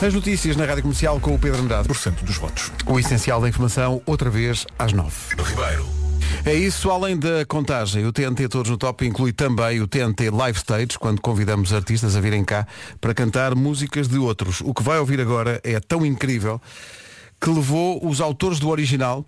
[0.00, 1.88] As notícias na Rádio Comercial com o Pedro Andrade.
[1.88, 2.70] Porcento dos votos.
[2.86, 5.10] O essencial da informação, outra vez às 9.
[5.42, 5.97] Ribeiro.
[6.44, 10.58] É isso, além da contagem, o TNT Todos no Top inclui também o TNT Live
[10.58, 12.66] Stage, quando convidamos artistas a virem cá
[13.00, 14.60] para cantar músicas de outros.
[14.62, 16.60] O que vai ouvir agora é tão incrível
[17.40, 19.24] que levou os autores do original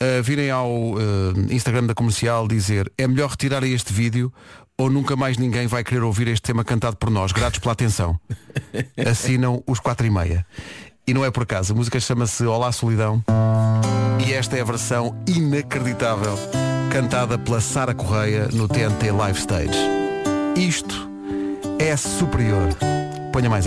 [0.00, 4.32] a virem ao eh, Instagram da comercial dizer é melhor retirarem este vídeo
[4.76, 7.32] ou nunca mais ninguém vai querer ouvir este tema cantado por nós.
[7.32, 8.18] Gratos pela atenção.
[9.04, 10.46] Assinam os 4 e meia.
[11.08, 13.24] E não é por acaso, a música chama-se Olá Solidão
[14.26, 16.38] e esta é a versão inacreditável
[16.92, 19.78] cantada pela Sara Correia no TNT Live Stage.
[20.54, 21.08] Isto
[21.78, 22.68] é superior.
[23.32, 23.64] Ponha mais.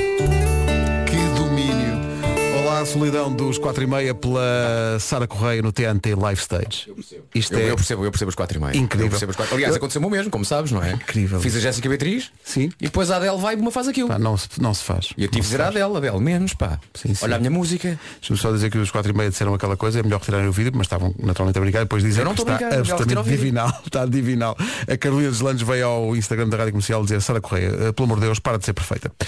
[2.81, 6.91] Olá Solidão dos 4 e meia pela Sara Correia no TNT Live Stage.
[7.35, 8.75] Isto Eu, é eu percebo, eu percebo os 4 e meio.
[8.75, 9.05] Incrível.
[9.05, 10.93] Eu percebo quatro- Aliás, Eu- aconteceu-me o mesmo, como sabes, não é?
[10.93, 11.39] Incrível.
[11.39, 12.71] Fiz a Jéssica Beatriz Sim.
[12.81, 14.07] e depois a Adele vai e me faz aquilo.
[14.07, 15.09] Pá, não, se, não se faz.
[15.15, 15.75] E eu tive de dizer à faz.
[15.75, 16.79] Adele, Adele, menos pá.
[16.95, 17.23] Sim, sim.
[17.23, 17.99] Olha a minha música.
[18.19, 20.51] Deixa-me só dizer que os 4 e meia disseram aquela coisa, é melhor retirarem o
[20.51, 21.79] vídeo, mas estavam naturalmente a brincar.
[21.81, 23.69] Depois dizem Eu que a está brincar, é absolutamente divinal.
[23.85, 24.57] Está divinal.
[24.91, 28.15] A Carolina Deslandes veio ao Instagram da Rádio Comercial dizer Sara Correia, eh, pelo amor
[28.19, 29.11] de Deus, para de ser perfeita.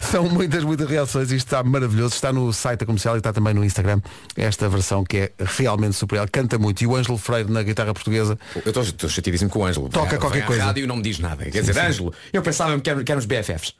[0.00, 1.29] São muitas, muitas reações.
[1.30, 2.14] Isto está maravilhoso.
[2.14, 4.00] Está no site da comercial e está também no Instagram.
[4.36, 6.28] Esta versão que é realmente superior.
[6.30, 6.82] Canta muito.
[6.82, 8.38] E o Ângelo Freire na guitarra portuguesa.
[8.64, 9.88] Eu estou- chateadíssimo com o Ângelo.
[9.88, 10.64] Toca à- qualquer coisa.
[10.64, 11.44] rádio e não me diz nada.
[11.44, 13.74] Quer dizer, Ângelo, eu pensava que éramos, que éramos BFFs.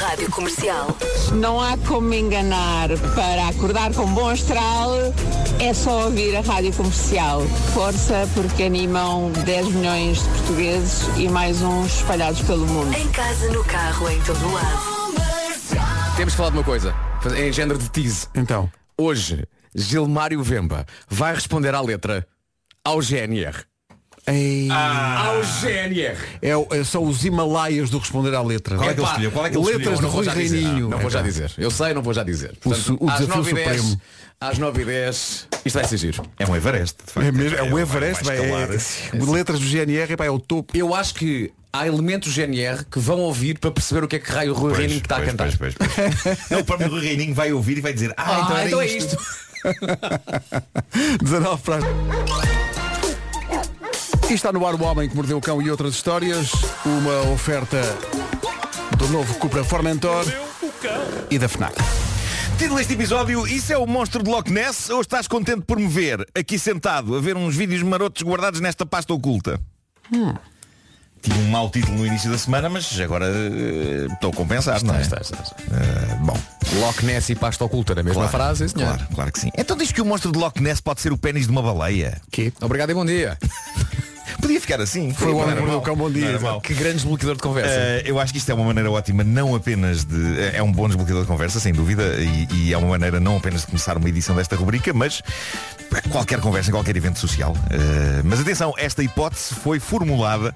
[0.00, 0.96] Rádio Comercial.
[1.32, 2.88] Não há como me enganar.
[3.14, 4.90] Para acordar com bom astral
[5.60, 7.42] é só ouvir a rádio comercial.
[7.72, 12.96] Força, porque animam 10 milhões de portugueses e mais uns espalhados pelo mundo.
[12.96, 15.05] Em casa, no carro, em todo lado.
[16.16, 16.94] Temos que falar de uma coisa.
[17.36, 18.26] Em género de tease.
[18.34, 22.26] Então, Hoje, Gilmário Vemba vai responder à letra
[22.82, 23.54] ao GNR.
[24.26, 26.16] ei, Ao GNR.
[26.40, 28.76] é o- é- são os Himalaias do responder à letra.
[28.76, 29.30] Qual é que ele Epá, escolheu?
[29.32, 30.26] Qual é que ele Letras de Rui.
[30.28, 30.88] Reininho.
[30.88, 31.52] Não vou já dizer.
[31.58, 32.56] Eu sei, não vou já dizer.
[32.62, 34.00] su- o às desafio 9 e 10, supremo.
[34.40, 36.22] às 9 e 10, isto vai ser giro.
[36.38, 36.96] É um Everest.
[37.04, 37.26] de facto.
[37.26, 38.70] É mesmo, é o vai- Everest, vai vai, escalar.
[39.28, 40.74] é, letras do GNR pá, é o topo.
[40.74, 44.30] Eu acho que há elementos GNR que vão ouvir para perceber o que é que
[44.30, 45.56] raio o Rui Reininho está a pois, cantar.
[45.56, 45.90] pois, pois,
[46.22, 46.38] pois.
[46.50, 48.86] Não, o próprio Rui Reininho vai ouvir e vai dizer Ah, Ah, então, então é
[48.86, 49.14] isto.
[49.14, 49.36] isto.
[51.24, 51.80] 19 para.
[54.28, 56.50] E está no ar o Homem que Mordeu o Cão e outras histórias.
[56.84, 57.80] Uma oferta
[58.98, 60.24] do novo Cupra Formentor
[61.30, 61.74] e da FNAC.
[62.58, 65.86] Título deste episódio, isso é o monstro de Loch Ness ou estás contente por me
[65.86, 69.60] ver aqui sentado a ver uns vídeos marotos guardados nesta pasta oculta?
[71.22, 74.94] Tive um mau título no início da semana, mas agora eh, estou a compensar, não
[74.94, 75.00] é?
[75.00, 75.56] Está, está, está.
[75.56, 76.38] Eh, bom,
[76.80, 78.96] Loch Ness e pasta oculta na mesma claro, frase, senhor.
[78.96, 79.50] claro, claro que sim.
[79.56, 82.20] Então diz que o monstro de Loch Ness pode ser o pênis de uma baleia.
[82.30, 82.52] Que?
[82.60, 83.36] Obrigado e bom dia.
[84.40, 85.12] Podia ficar assim.
[85.12, 86.38] Foi o Homem que Mordeu o bom dia.
[86.62, 87.74] Que grande desbloqueador de conversa.
[87.74, 90.40] Eh, eu acho que isto é uma maneira ótima, não apenas de.
[90.54, 93.62] É um bom desbloqueador de conversa, sem dúvida, e, e é uma maneira não apenas
[93.62, 95.22] de começar uma edição desta rubrica, mas
[95.88, 97.56] para qualquer conversa, em qualquer evento social.
[97.70, 100.54] Eh, mas atenção, esta hipótese foi formulada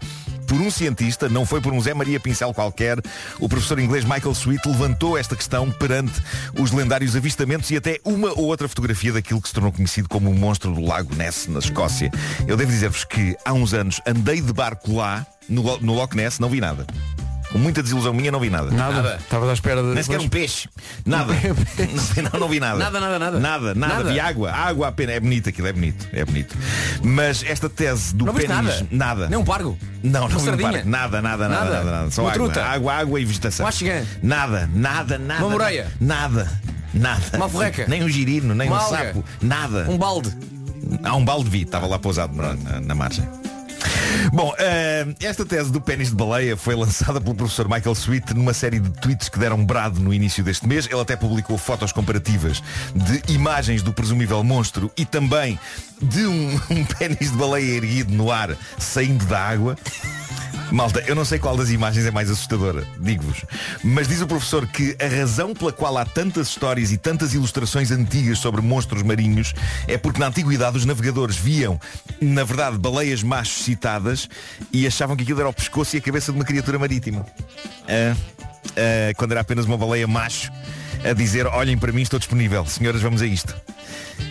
[0.50, 2.98] por um cientista, não foi por um Zé Maria Pincel qualquer.
[3.38, 6.20] O professor inglês Michael Sweet levantou esta questão perante
[6.58, 10.28] os lendários avistamentos e até uma ou outra fotografia daquilo que se tornou conhecido como
[10.28, 12.10] o monstro do Lago Ness, na Escócia.
[12.48, 16.40] Eu devo dizer-vos que há uns anos andei de barco lá, no, no Loch Ness,
[16.40, 16.84] não vi nada.
[17.52, 18.70] Com muita desilusão minha não vi nada.
[18.70, 18.94] Nada.
[19.02, 19.16] Nada.
[19.16, 19.88] Estavas à espera de.
[19.88, 20.68] Nem sequer um peixe.
[21.04, 21.34] Nada.
[22.32, 22.78] não, não vi nada.
[22.78, 23.40] Nada, nada, nada.
[23.40, 23.94] Nada, nada.
[23.96, 24.12] Nada.
[24.12, 24.52] Vi água.
[24.52, 25.16] Água apenas.
[25.16, 26.08] É bonito aquilo, é bonito.
[26.12, 26.56] É bonito.
[27.02, 28.48] Mas esta tese do Não pênis.
[28.50, 28.86] nada?
[28.90, 29.28] Nada.
[29.28, 29.76] Nem um pargo?
[30.02, 30.70] Não, não Uma vi um sardinha?
[30.72, 30.88] parque.
[30.88, 31.84] Nada, nada, nada, Nada?
[31.90, 32.10] nada.
[32.10, 32.44] Só Uma água.
[32.46, 32.64] truta?
[32.64, 33.66] Água, água e vegetação.
[34.22, 35.40] Nada, nada, nada.
[35.44, 35.88] Uma moreia?
[36.00, 36.50] Nada.
[36.94, 37.22] Nada.
[37.34, 37.84] Uma alforreca?
[37.88, 38.96] Nem um girino, nem Uma um alga?
[39.06, 39.24] sapo.
[39.42, 39.86] Nada.
[39.88, 40.32] Um balde.
[41.02, 43.24] Há um balde vi, estava lá pousado na- na margem.
[44.32, 48.54] Bom, eh, esta tese do pênis de baleia foi lançada pelo professor Michael Sweet numa
[48.54, 50.86] série de tweets que deram brado no início deste mês.
[50.90, 52.62] Ele até publicou fotos comparativas
[52.94, 55.58] de imagens do presumível monstro e também
[56.00, 59.76] de um, um pênis de baleia erguido no ar saindo da água.
[60.70, 63.44] Malta, eu não sei qual das imagens é mais assustadora, digo-vos.
[63.83, 67.90] Mas diz o professor que a razão pela qual há tantas histórias e tantas ilustrações
[67.90, 69.52] antigas sobre monstros marinhos
[69.88, 71.80] é porque na antiguidade os navegadores viam,
[72.20, 74.28] na verdade, baleias machos citadas
[74.72, 77.26] e achavam que aquilo era o pescoço e a cabeça de uma criatura marítima.
[77.88, 78.16] Ah,
[78.76, 80.52] ah, quando era apenas uma baleia macho
[81.04, 82.64] a dizer, olhem para mim, estou disponível.
[82.66, 83.54] Senhoras, vamos a isto.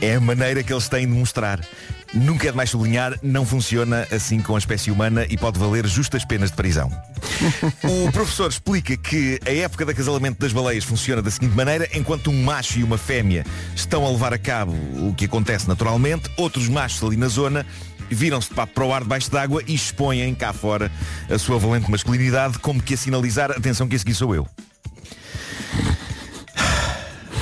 [0.01, 1.59] É a maneira que eles têm de mostrar.
[2.13, 6.25] Nunca é demais sublinhar, não funciona assim com a espécie humana e pode valer justas
[6.25, 6.91] penas de prisão.
[7.83, 12.29] O professor explica que a época de acasalamento das baleias funciona da seguinte maneira, enquanto
[12.29, 13.45] um macho e uma fêmea
[13.75, 17.65] estão a levar a cabo o que acontece naturalmente, outros machos ali na zona
[18.09, 20.91] viram-se de papo para o ar debaixo d'água e expõem cá fora
[21.29, 24.47] a sua valente masculinidade como que a sinalizar, atenção que esse aqui sou eu.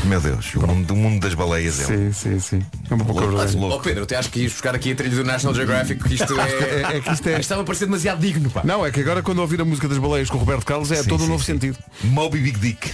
[0.08, 2.66] Meu Deus, o mundo, o mundo das baleias é Sim, sim, sim.
[2.90, 3.76] É uma boca louco, louco.
[3.76, 6.34] Oh Pedro, até acho que ias buscar aqui a trilha do National Geographic, que isto
[6.40, 6.94] é.
[6.94, 8.62] É- é que isto é- Estava a parecer demasiado digno, pá.
[8.64, 11.04] Não, é que agora quando ouvir a música das baleias com o Roberto Carlos é
[11.04, 11.54] Sim, todo um sim, novo sim.
[11.54, 11.78] sentido.
[12.04, 12.94] Moby Big Dick.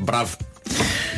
[0.00, 0.36] Bravo.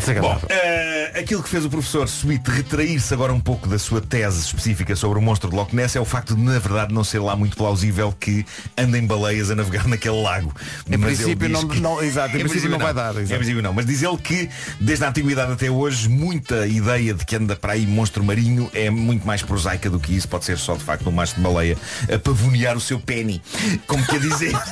[0.01, 0.49] Bom, Desagradável.
[0.51, 4.97] eh, aquilo que fez o professor Sweet retrair-se agora um pouco da sua tese específica
[4.97, 7.37] sobre o monstro de Loch Ness é o facto de, na verdade, não ser lá
[7.37, 8.45] muito plausível que
[8.77, 10.55] andem baleias a navegar naquele lago.
[10.91, 13.33] Em Mas princípio não- que- não- exato, em princípio não vai dar, exato.
[13.35, 14.49] Em princípio não, mas diz ele que
[14.81, 18.89] desde a antiguidade até hoje muita ideia de que anda para aí monstro marinho é
[18.91, 20.29] muito mais prosaica do que isso.
[20.29, 21.77] Pode ser só de facto um macho de baleia
[22.13, 23.43] a pavonear o seu penny.
[23.87, 24.53] Como quer dizer...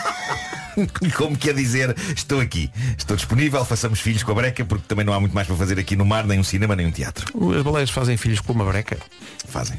[1.17, 5.13] Como quer dizer, estou aqui, estou disponível, façamos filhos com a breca, porque também não
[5.13, 7.27] há muito mais para fazer aqui no mar, nem um cinema, nem um teatro.
[7.57, 8.99] As baleias fazem filhos com uma breca.
[9.49, 9.79] Fazem.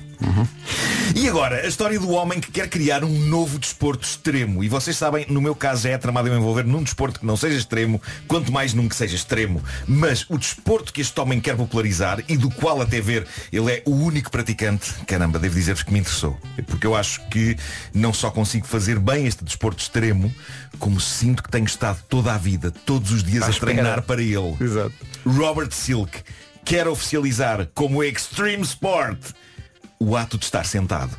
[1.16, 4.64] E agora, a história do homem que quer criar um novo desporto extremo.
[4.64, 7.58] E vocês sabem, no meu caso é tramado eu envolver num desporto que não seja
[7.58, 9.62] extremo, quanto mais num que seja extremo.
[9.88, 13.84] Mas o desporto que este homem quer popularizar e do qual até ver ele é
[13.86, 16.38] o único praticante, caramba, devo dizer-vos que me interessou.
[16.68, 17.58] Porque eu acho que
[17.94, 20.34] não só consigo fazer bem este desporto extremo,
[20.78, 24.56] como sinto que tenho estado toda a vida, todos os dias a treinar para ele.
[24.60, 24.94] Exato.
[25.26, 26.24] Robert Silk
[26.66, 29.20] quer oficializar como Extreme Sport
[30.00, 31.18] o ato de estar sentado.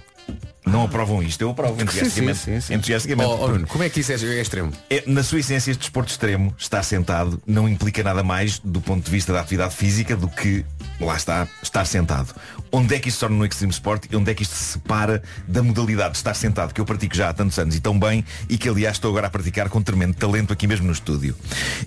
[0.64, 2.38] Não aprovam isto, eu aprovo entusiasticamente.
[2.38, 2.74] sim, sim, sim.
[2.74, 3.30] entusiasticamente.
[3.30, 4.72] Oh, oh, como é que isso é, é extremo?
[4.88, 9.04] É, na sua essência, este desporto extremo, estar sentado, não implica nada mais do ponto
[9.04, 10.64] de vista da atividade física do que,
[11.00, 12.34] lá está, estar sentado.
[12.70, 14.72] Onde é que isto se torna no extreme sport e onde é que isto se
[14.72, 17.98] separa da modalidade de estar sentado que eu pratico já há tantos anos e tão
[17.98, 21.34] bem e que aliás estou agora a praticar com tremendo talento aqui mesmo no estúdio.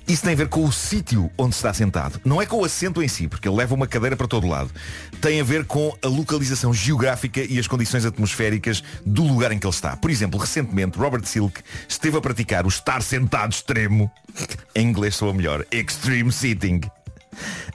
[0.08, 2.20] Isso tem a ver com o sítio onde se está sentado.
[2.26, 4.72] Não é com o assento em si, porque ele leva uma cadeira para todo lado.
[5.22, 9.66] Tem a ver com a localização geográfica e as condições atmosféricas do lugar em que
[9.66, 9.96] ele está.
[9.96, 14.12] Por exemplo, recentemente Robert Silk esteve a praticar o estar sentado extremo,
[14.76, 16.82] em inglês sou a melhor, extreme sitting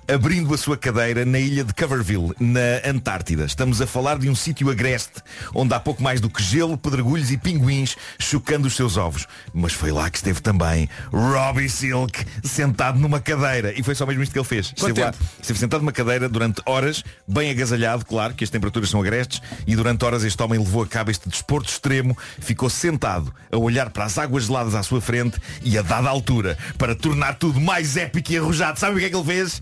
[0.06, 3.44] abrindo a sua cadeira na ilha de Coverville, na Antártida.
[3.44, 5.22] Estamos a falar de um sítio agreste,
[5.54, 9.26] onde há pouco mais do que gelo, pedregulhos e pinguins chocando os seus ovos.
[9.52, 13.72] Mas foi lá que esteve também Robbie Silk, sentado numa cadeira.
[13.78, 14.72] E foi só mesmo isto que ele fez.
[14.76, 19.00] Esteve, lá, esteve sentado numa cadeira durante horas, bem agasalhado, claro, que as temperaturas são
[19.00, 23.56] agrestes, e durante horas este homem levou a cabo este desporto extremo, ficou sentado a
[23.56, 27.60] olhar para as águas geladas à sua frente e a dada altura, para tornar tudo
[27.60, 29.47] mais épico e arrojado, sabe o que é que ele fez?
[29.48, 29.60] is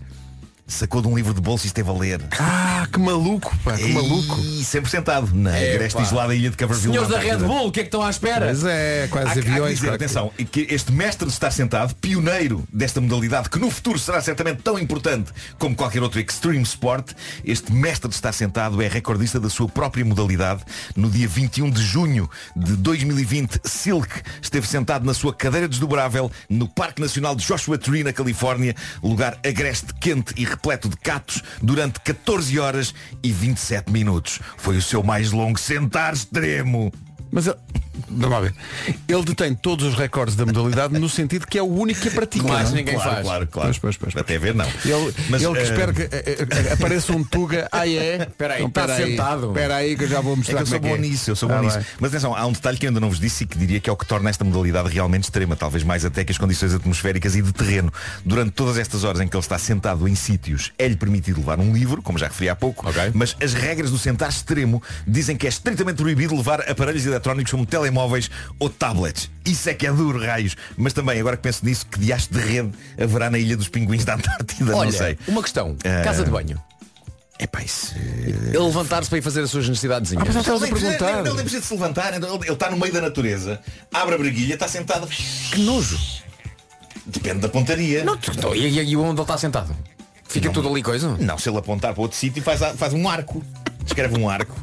[0.69, 2.21] Sacou de um livro de bolso e esteve a ler.
[2.37, 4.37] Ah, que maluco, pá, que maluco.
[4.41, 6.91] E sempre sentado na É, agreste isolada ilha de Coverville.
[6.91, 7.37] Senhores da Red.
[7.37, 8.47] Bull, o que é que estão à espera?
[8.47, 9.75] Mas é, quase Há, que- há que aviões.
[9.79, 13.97] dizer, atenção, e que este mestre de estar sentado, pioneiro desta modalidade, que no futuro
[13.97, 17.11] será certamente tão importante como qualquer outro extreme sport,
[17.45, 20.63] este mestre de estar sentado é recordista da sua própria modalidade.
[20.97, 24.09] No dia 21 de junho de 2020, Silk
[24.41, 29.39] esteve sentado na sua cadeira desdobrável no Parque Nacional de Joshua Tree, na Califórnia, lugar
[29.45, 34.39] agreste, quente e repleto de catos, durante 14 horas e 27 minutos.
[34.57, 36.91] Foi o seu mais longo sentar extremo.
[37.31, 37.55] Mas ele-
[38.09, 38.53] vamos lá ver.
[39.07, 42.11] Ele detém todos os recordes da modalidade no sentido que é o único que a
[42.11, 42.47] pratica.
[42.47, 42.79] Mais não é?
[42.79, 43.23] ninguém claro, faz.
[43.25, 43.67] claro, claro.
[43.67, 44.21] Pois, pois, pois, pois.
[44.23, 44.65] Até ver não.
[44.85, 47.67] Ele, Mas, ele que eh, espera que eh, apareça um Tuga.
[47.71, 48.27] Ah, é?
[48.37, 49.47] Espera aí, Então, está sentado.
[49.47, 51.07] Espera aí que eu já vou É que mostrar eu sou como é bom é.
[51.07, 51.79] nisso, eu sou Ah, bom nisso.
[51.99, 53.89] Mas atenção, há um detalhe que eu ainda não vos disse e que diria que
[53.89, 57.35] é o que torna esta modalidade realmente extrema, talvez mais até que as condições atmosféricas
[57.35, 57.91] e de terreno.
[58.25, 61.73] Durante todas estas horas em que ele está sentado em sítios, é-lhe permitido levar um
[61.73, 63.11] livro, como já referi há pouco, Ok.
[63.13, 67.65] mas as regras do sentar extremo dizem que é estritamente proibido levar aparelhos eletrónicos como
[67.97, 68.29] telemóveis
[68.59, 69.29] ou tablets.
[69.45, 70.55] Isso é que é duro, raios.
[70.77, 74.05] Mas também, agora que penso nisso, que diacho de rede haverá na Ilha dos Pinguins
[74.05, 75.17] da Antártida, Olha, não sei.
[75.27, 75.75] uma questão.
[75.83, 76.61] Eh, Casa de banho.
[77.39, 77.93] É pá, isso...
[77.95, 80.11] Ele levantar-se para ir fazer as suas necessidades.
[80.13, 81.19] Ah, mas já estavas a Ele nem precisa- perguntar.
[81.19, 83.59] Ele nem precisa de se levantar, então ele está no meio da natureza,
[83.93, 85.07] abre a breguilha, está sentado.
[85.07, 85.99] Que nojo.
[87.05, 88.03] Depende da pontaria.
[88.03, 89.75] Não, tu- então, e, e onde ele está sentado?
[90.27, 91.15] Fica tudo ali coisa?
[91.19, 93.41] Não, se ele apontar para outro sítio faz, faz um arco.
[93.87, 94.55] Escreve um arco.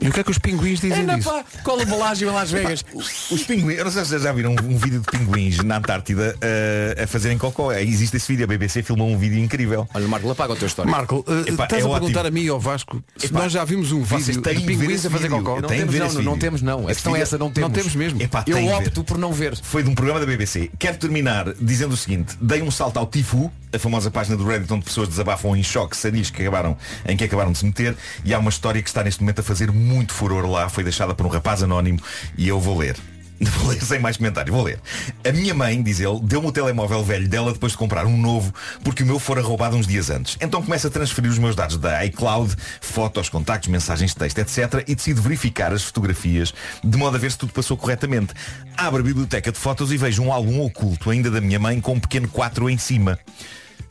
[0.00, 1.28] E o que é que os pinguins dizem Anda disso?
[1.30, 2.84] pá, cola Belágio em Las Vegas.
[3.30, 5.76] Os pinguins, eu não sei se vocês já viram um, um vídeo de pinguins na
[5.76, 7.70] Antártida eh, a fazerem cocó.
[7.70, 9.86] Eh, Existe esse vídeo, a BBC filmou um vídeo incrível.
[9.94, 10.90] Olha, Marco, apaga o teu história.
[10.90, 12.26] Marco, eh, Epá, estás é a perguntar ótimo.
[12.28, 15.10] a mim e ao Vasco se Epá, nós já vimos um vídeo de pinguins a
[15.10, 15.44] fazer vídeo.
[15.44, 15.60] cocó.
[15.60, 16.84] não temos, não, não, não temos não.
[16.88, 17.68] A questão é essa, não temos.
[17.68, 18.20] Não temos mesmo.
[18.20, 19.56] Epá, Eu opto por não ver.
[19.62, 20.70] Foi de um programa da BBC.
[20.78, 22.36] Quero terminar dizendo o seguinte.
[22.40, 25.96] Dei um salto ao Tifu, a famosa página do Reddit onde pessoas desabafam em choque
[25.96, 27.94] sarilhos que acabaram, em que acabaram de se meter.
[28.24, 30.68] E há uma história que está neste momento a fazer muito furor lá.
[30.68, 31.98] Foi deixada por um rapaz anónimo
[32.38, 32.96] e eu vou ler.
[33.58, 34.78] Vou ler sem mais comentário, vou ler.
[35.26, 38.54] A minha mãe, diz ele, deu-me o telemóvel velho dela depois de comprar um novo,
[38.84, 40.36] porque o meu fora roubado uns dias antes.
[40.40, 44.84] Então começa a transferir os meus dados da iCloud, fotos, contactos, mensagens de texto, etc.
[44.86, 46.54] E decido verificar as fotografias,
[46.84, 48.32] de modo a ver se tudo passou corretamente.
[48.76, 51.94] Abro a biblioteca de fotos e vejo um álbum oculto, ainda da minha mãe, com
[51.94, 53.18] um pequeno 4 em cima.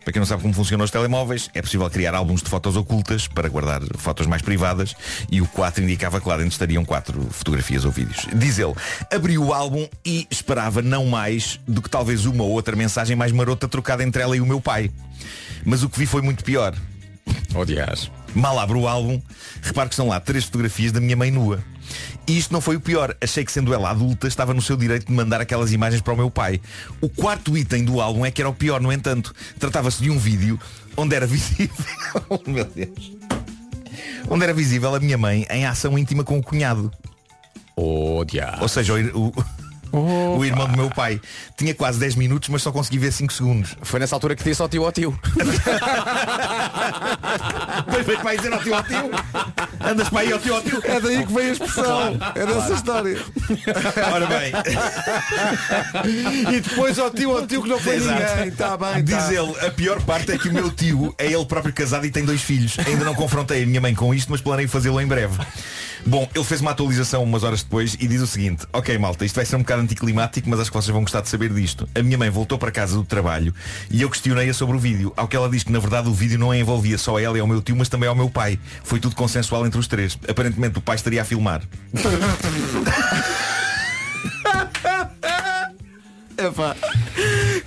[0.03, 3.27] Para quem não sabe como funcionam os telemóveis, é possível criar álbuns de fotos ocultas
[3.27, 4.95] para guardar fotos mais privadas
[5.31, 8.27] e o 4 indicava que lá dentro estariam quatro fotografias ou vídeos.
[8.33, 8.73] Diz ele,
[9.13, 13.31] abri o álbum e esperava não mais do que talvez uma ou outra mensagem mais
[13.31, 14.89] marota trocada entre ela e o meu pai.
[15.65, 16.75] Mas o que vi foi muito pior.
[17.53, 18.09] Odias.
[18.33, 19.21] Mal abro o álbum,
[19.61, 21.63] reparo que estão lá três fotografias da minha mãe nua.
[22.27, 23.15] E isto não foi o pior.
[23.21, 26.17] Achei que sendo ela adulta estava no seu direito de mandar aquelas imagens para o
[26.17, 26.61] meu pai.
[27.01, 29.33] O quarto item do álbum é que era o pior, no entanto.
[29.59, 30.59] Tratava-se de um vídeo
[30.95, 31.75] onde era visível.
[32.47, 33.11] meu Deus.
[34.29, 36.91] Onde era visível a minha mãe em ação íntima com o cunhado.
[37.75, 38.61] Odias.
[38.61, 39.33] Ou seja, o, o-
[40.37, 41.19] o irmão do meu pai.
[41.57, 43.75] Tinha quase 10 minutos, mas só consegui ver 5 segundos.
[43.81, 45.19] Foi nessa altura que disse ao tio ao tio.
[48.05, 49.11] Veio para aí dizer ao tio ao tio.
[49.79, 50.81] Andas para aí ao tio ao tio.
[50.83, 52.19] É daí que vem a expressão.
[52.35, 53.17] É dessa história.
[54.13, 54.51] Ora bem.
[56.51, 58.19] E depois ao tio, ao tio que não foi Exato.
[58.19, 58.47] ninguém.
[58.47, 59.33] Está bem, Diz tá.
[59.33, 62.25] ele, a pior parte é que o meu tio é ele próprio casado e tem
[62.25, 62.77] dois filhos.
[62.85, 65.37] Ainda não confrontei a minha mãe com isto, mas planeio fazê-lo em breve.
[66.05, 69.35] Bom, ele fez uma atualização umas horas depois e diz o seguinte, ok malta, isto
[69.35, 71.87] vai ser um bocado anticlimático, mas acho que vocês vão gostar de saber disto.
[71.93, 73.53] A minha mãe voltou para casa do trabalho
[73.89, 75.13] e eu questionei-a sobre o vídeo.
[75.15, 77.47] Ao que ela diz que na verdade o vídeo não envolvia só ela e ao
[77.47, 78.59] meu tio, mas também ao meu pai.
[78.83, 80.17] Foi tudo consensual entre os três.
[80.27, 81.61] Aparentemente o pai estaria a filmar.
[86.37, 86.75] Epá,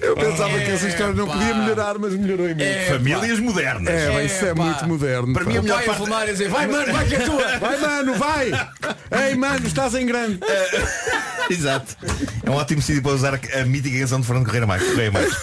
[0.00, 2.70] eu pensava que essa história não podia melhorar, mas melhorou imenso.
[2.70, 3.94] É, Famílias modernas.
[3.94, 5.32] É, bem, isso é muito moderno.
[5.32, 5.50] Para pá.
[5.50, 6.02] mim a O melhor pai a parte...
[6.02, 7.44] filmar e dizer, vai mano, vai que é tua.
[7.64, 8.50] Vai, mano, vai!
[9.28, 10.40] Ei, mano, estás em grande.
[11.48, 11.96] Exato.
[12.42, 14.88] É um ótimo sítio para usar a, a mítica canção de Fernando Correia Marques.
[14.88, 15.36] Correia Marques.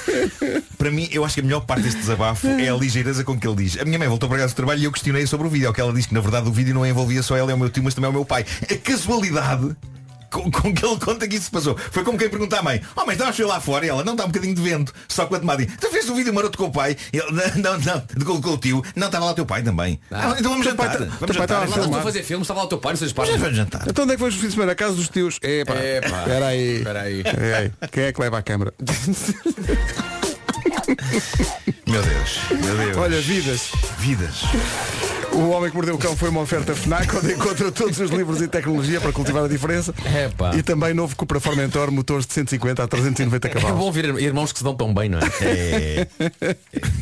[0.78, 3.48] Para mim, eu acho que a melhor parte deste desabafo é a ligeireza com que
[3.48, 3.80] ele diz.
[3.80, 5.68] A minha mãe voltou para casa do trabalho e eu questionei sobre o vídeo.
[5.68, 7.58] Ao que ela disse que na verdade o vídeo não envolvia só ela e o
[7.58, 8.46] meu tio, mas também o meu pai.
[8.70, 9.76] A casualidade
[10.32, 11.78] com, com que ele conta que isso se passou.
[11.78, 14.24] Foi como quem pergunta à mãe, oh mas estavas lá fora e ela, não está
[14.26, 14.94] um bocadinho de vento.
[15.08, 15.66] Só com a tomada.
[15.66, 16.96] Tu fez um vídeo maroto com o pai?
[17.12, 17.24] Ele,
[17.58, 18.84] não, não, não, com, com o tio.
[18.96, 20.00] Não, estava lá o teu pai também.
[20.10, 20.92] Ah, então vamos pai jantar.
[20.92, 21.64] tá- Vamos pai jantar.
[21.68, 23.58] estava a a fazer filme, estava lá o teu pai, não sei se Vamos vamos
[23.58, 23.84] jantar.
[23.88, 24.72] Então onde é que foi o fim de semana?
[24.72, 25.38] A casa dos tios?
[25.42, 26.20] Epá, Epá.
[26.22, 26.78] espera aí.
[26.78, 27.18] Espera aí.
[27.22, 27.72] Espera aí.
[27.92, 28.74] Quem é que leva a câmara?
[31.88, 32.98] Meu Deus, meu Deus.
[32.98, 33.72] Olha, vidas.
[34.00, 34.44] vidas.
[35.34, 38.42] O Homem que Mordeu o Cão foi uma oferta FNAC onde encontra todos os livros
[38.42, 39.94] e tecnologia para cultivar a diferença.
[40.26, 40.56] Epá.
[40.56, 43.78] E também novo Cupra Formentor, motores de 150 a 390 É cavalos.
[43.78, 45.22] bom ver irmãos que se dão tão bem, não é?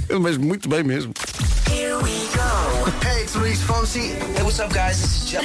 [0.10, 1.14] É, Mas muito bem mesmo.
[1.70, 1.90] Hey.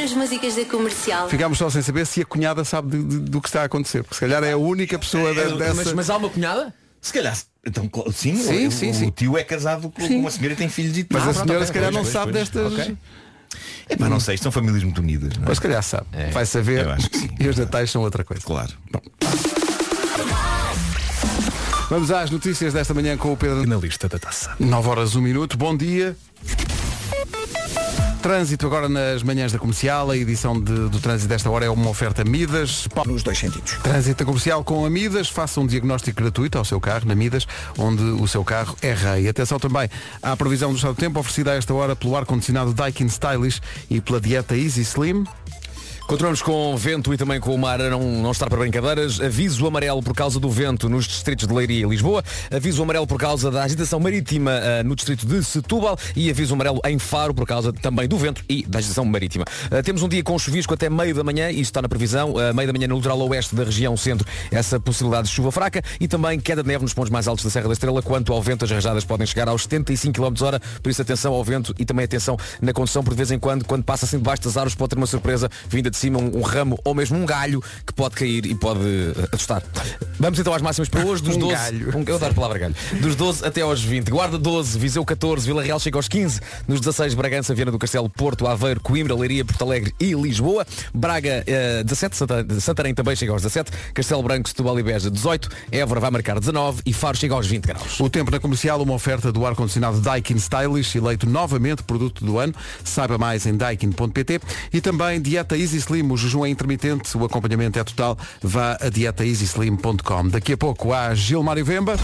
[0.02, 1.28] As músicas da comercial.
[1.28, 4.02] Ficámos só sem saber se a cunhada sabe de- de- do que está a acontecer.
[4.02, 5.74] Porque se calhar é a única pessoa de- dessa.
[5.74, 6.72] Mas, mas há uma cunhada?
[7.06, 7.36] Se calhar,
[7.66, 9.10] então, sim, Sim, o, sim, o sim.
[9.10, 10.20] tio é casado com Sim.
[10.20, 12.00] uma senhora e tem filhos e Mas Ah, a pronto, senhora ok, se calhar não
[12.00, 12.48] pois, sabe pois.
[12.50, 12.72] destas.
[12.72, 12.96] Ok.
[13.88, 15.36] Epá, não sei, são famílias muito unidas.
[15.36, 15.48] não é?
[15.48, 16.06] Mas se calhar sabe.
[16.32, 16.84] Vai saber.
[16.86, 17.28] Eu acho que sim.
[17.38, 18.42] E os natais são outra coisa.
[18.42, 18.72] Claro.
[21.90, 23.66] Vamos às notícias desta manhã com o Pedro.
[23.66, 24.56] Na lista da taça.
[24.58, 25.56] 9 horas 1 minuto.
[25.56, 26.16] Bom dia.
[28.28, 30.10] Trânsito agora nas manhãs da comercial.
[30.10, 32.88] A edição de- do trânsito desta hora é uma oferta Midas.
[33.04, 33.72] Nos dois sentidos.
[33.82, 35.28] Trânsito comercial com a Midas.
[35.28, 39.28] Faça um diagnóstico gratuito ao seu carro na Midas, onde o seu carro é rei.
[39.28, 39.90] Atenção também
[40.22, 43.60] à previsão do estado do tempo, oferecida a esta hora pelo ar-condicionado Daikin Stylish
[43.90, 45.24] e pela dieta Easy Slim.
[46.06, 49.18] Continuamos com vento e também com o mar a não, não estar para brincadeiras.
[49.22, 52.22] Aviso amarelo por causa do vento nos distritos de Leiria e Lisboa.
[52.54, 55.96] Aviso amarelo por causa da agitação marítima ah, no distrito de Setúbal.
[56.14, 59.46] E aviso amarelo em Faro por causa também do vento e da agitação marítima.
[59.70, 61.50] Ah, temos um dia com chuvisco até meio da manhã.
[61.50, 62.34] Isto está na previsão.
[62.38, 64.28] Ah, meio da manhã no litoral oeste da região centro.
[64.52, 65.82] Essa possibilidade de chuva fraca.
[65.98, 68.02] E também queda de neve nos pontos mais altos da Serra da Estrela.
[68.02, 70.60] Quanto ao vento, as rajadas podem chegar aos 75 km hora.
[70.82, 73.02] Por isso atenção ao vento e também atenção na condução.
[73.02, 75.48] Por de vez em quando, quando passa assim debaixo das árvores, pode ter uma surpresa
[75.66, 78.80] vinda de cima, um, um ramo ou mesmo um galho que pode cair e pode
[78.80, 79.62] eh, assustar.
[80.18, 81.22] Vamos então às máximas para hoje.
[81.22, 81.98] Dos Um 12, galho.
[81.98, 82.74] um- eu dar a palavra galho.
[83.00, 84.10] Dos 12 até aos 20.
[84.10, 86.40] Guarda 12, Viseu 14, Vila Real chega aos 15.
[86.68, 90.66] Nos 16, Bragança, Viana do Castelo, Porto, Aveiro, Coimbra, Leiria, Porto Alegre e Lisboa.
[90.92, 93.70] Braga eh, 17, Santa- Santarém também chega aos 17.
[93.94, 95.48] Castelo Branco, Setúbal e Beja 18.
[95.72, 98.00] Évora vai marcar 19 e Faro chega aos 20 graus.
[98.00, 102.54] O tempo na comercial, uma oferta do ar-condicionado Daikin Stylish, eleito novamente produto do ano.
[102.82, 104.40] Saiba mais em daikin.pt.
[104.72, 108.16] E também Dieta Easy Slim, o jejum é intermitente, o acompanhamento é total.
[108.42, 110.28] Vá a dietaeasyslim.com.
[110.28, 111.96] Daqui a pouco há Gilmário Vemba.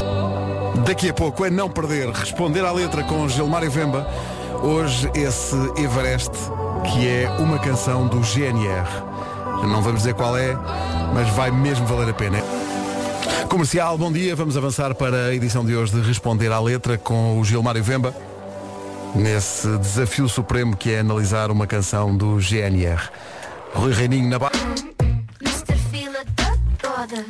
[0.84, 4.06] Daqui a pouco é não perder, responder à letra com Gilmário Vemba.
[4.62, 6.30] Hoje esse Everest,
[6.92, 8.88] que é uma canção do GNR.
[9.66, 10.56] Não vamos dizer qual é,
[11.14, 12.38] mas vai mesmo valer a pena.
[13.48, 14.36] Comercial, bom dia.
[14.36, 18.14] Vamos avançar para a edição de hoje de Responder à Letra com o Gilmário Vemba.
[19.14, 23.10] Nesse desafio supremo que é analisar uma canção do GNR.
[23.74, 24.89] Rui Reininho na barra.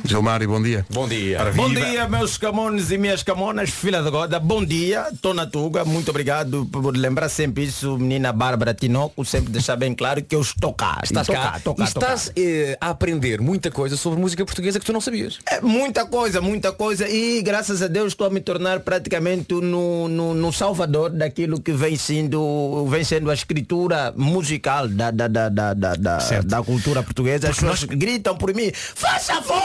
[0.03, 0.85] Gilmário, bom dia.
[0.89, 1.39] Bom dia.
[1.55, 4.39] Bom dia, meus camones e minhas camonas, filha de goda.
[4.39, 5.85] Bom dia, tô na Tuga.
[5.85, 9.23] Muito obrigado por lembrar sempre isso, menina Bárbara Tinoco.
[9.23, 10.99] Sempre deixar bem claro que eu estou cá.
[11.03, 14.85] Estás estou cá, estou e estás eh, a aprender muita coisa sobre música portuguesa que
[14.85, 15.39] tu não sabias.
[15.49, 17.07] É muita coisa, muita coisa.
[17.07, 21.71] E graças a Deus estou a me tornar praticamente no, no, no salvador daquilo que
[21.71, 27.01] vem sendo, vem sendo a escritura musical da, da, da, da, da, da, da cultura
[27.03, 27.49] portuguesa.
[27.49, 29.60] As pessoas gritam por mim, faz favor!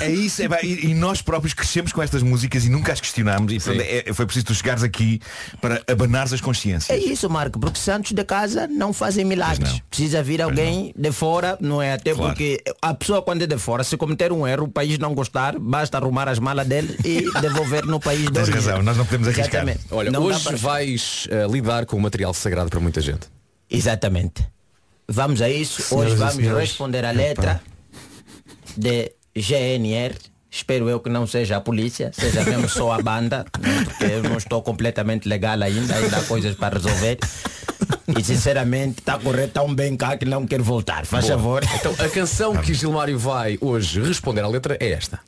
[0.00, 3.52] É isso, é, e, e nós próprios crescemos com estas músicas e nunca as questionámos
[3.52, 5.20] e portanto, é- foi preciso tu chegares aqui
[5.60, 6.90] para abanares as consciências.
[6.90, 9.80] É isso, Marco, porque santos de casa não fazem milagres.
[9.90, 11.94] Precisa vir alguém de fora, não é?
[11.94, 12.30] Até Claro.
[12.32, 15.58] porque a pessoa quando é de fora, se cometer um erro, o país não gostar,
[15.58, 19.26] basta arrumar as malas dele e devolver no país de Tens razão, nós não podemos
[19.28, 19.46] arriscar.
[19.48, 19.80] Exatamente.
[19.90, 23.26] Olha, Não hoje para- vais eh, lidar com um material sagrado para muita gente.
[23.70, 24.46] Exatamente.
[25.08, 25.82] Vamos a isso.
[25.82, 26.68] Senhoras Hoje vamos senhores.
[26.68, 27.60] responder a letra
[28.76, 30.14] de GNR.
[30.50, 33.84] Espero eu que não seja a polícia, seja mesmo só a banda, né?
[33.84, 37.18] porque eu não estou completamente legal ainda, ainda há coisas para resolver.
[38.18, 41.04] E sinceramente está a correr tão bem cá que não quero voltar.
[41.04, 41.36] Faz Boa.
[41.36, 41.64] favor.
[41.74, 45.20] Então a canção que Gilmário vai hoje responder à letra é esta.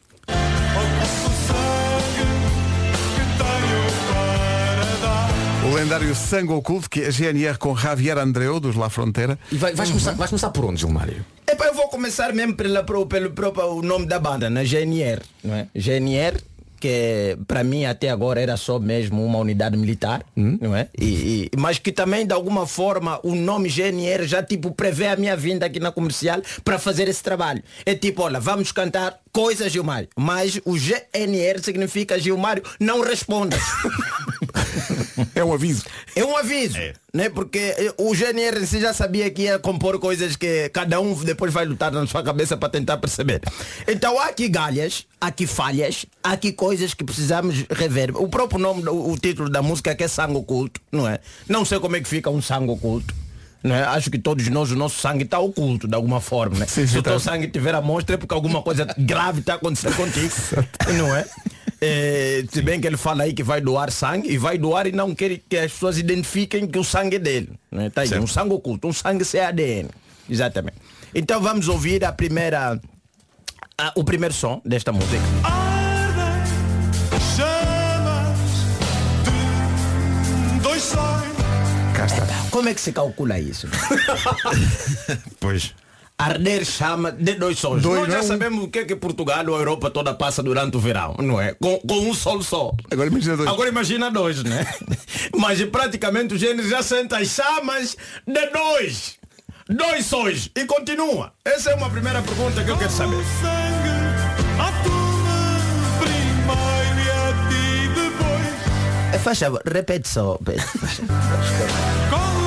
[5.71, 9.39] O lendário Sangue Oculto, que é a GNR com Javier Andreu, dos La Fronteira.
[9.53, 11.25] E vai- vais, começar, vais começar por onde, Gilmário?
[11.47, 14.65] Epá, eu vou começar mesmo pela, pro- pelo próprio nome da banda, né?
[14.65, 15.21] GNR.
[15.45, 15.69] Não é?
[15.75, 16.39] GNR,
[16.81, 20.89] que para mim até agora era só mesmo uma unidade militar, não é?
[20.99, 25.17] E, e- mas que também de alguma forma o nome GNR já tipo prevê a
[25.17, 27.63] minha vinda aqui na comercial para fazer esse trabalho.
[27.85, 33.57] É tipo, olha, vamos cantar coisas Gilmário, mas o GNR significa Gilmário não responda.
[35.35, 35.85] É um aviso.
[36.15, 36.79] É um aviso,
[37.13, 37.29] né?
[37.29, 41.53] Porque o GNR em si já sabia que ia compor coisas que cada um depois
[41.53, 43.41] vai lutar na sua cabeça para tentar perceber.
[43.87, 48.17] Então há aqui galhas, há aqui falhas, há aqui coisas que precisamos rever.
[48.17, 51.21] O próprio nome, o, título da música que é sangue oculto, não é?
[51.49, 53.15] Não sei como é que fica um sangue oculto.
[53.65, 53.83] É?
[53.83, 56.61] Acho que todos nós, o nosso sangue está oculto de alguma forma.
[56.61, 56.67] Né?
[56.67, 57.19] Sim, Se o teu tá.
[57.19, 60.33] sangue estiver à mostra é porque alguma coisa grave está acontecendo contigo.
[60.97, 61.27] não é?
[61.81, 64.93] É, se bem que ele fala aí que vai doar sangue e vai doar e
[64.93, 67.51] não quer que as pessoas identifiquem que o sangue é dele.
[67.71, 67.89] Né?
[67.91, 68.23] Tá aí, Certo.
[68.25, 69.89] um sangue oculto, um sangue sem ADN.
[70.29, 70.77] Exatamente.
[71.15, 72.81] Então vamos ouvir a primeira,
[73.79, 75.23] a- o primeiro som desta música.
[82.51, 83.69] Como é que se calcula isso?
[85.41, 85.75] Pois.
[86.19, 87.81] Arder chama de dois sons.
[87.81, 88.25] Dois, Nós já não?
[88.27, 91.41] sabemos o que é que Portugal ou a Europa toda passa durante o verão, não
[91.41, 91.55] é?
[91.55, 92.73] Com, com um sol só.
[92.91, 93.49] Agora imagina dois.
[93.49, 94.67] Agora imagina dois, né?
[95.39, 97.97] Mas praticamente o gênero já senta as chamas
[98.27, 99.17] de dois.
[99.69, 100.51] Dois sons.
[100.57, 101.33] E continua.
[101.45, 103.25] Essa é uma primeira pergunta que eu quero saber.
[109.13, 110.37] É, faz favor, repete só.
[110.45, 110.65] Pedro.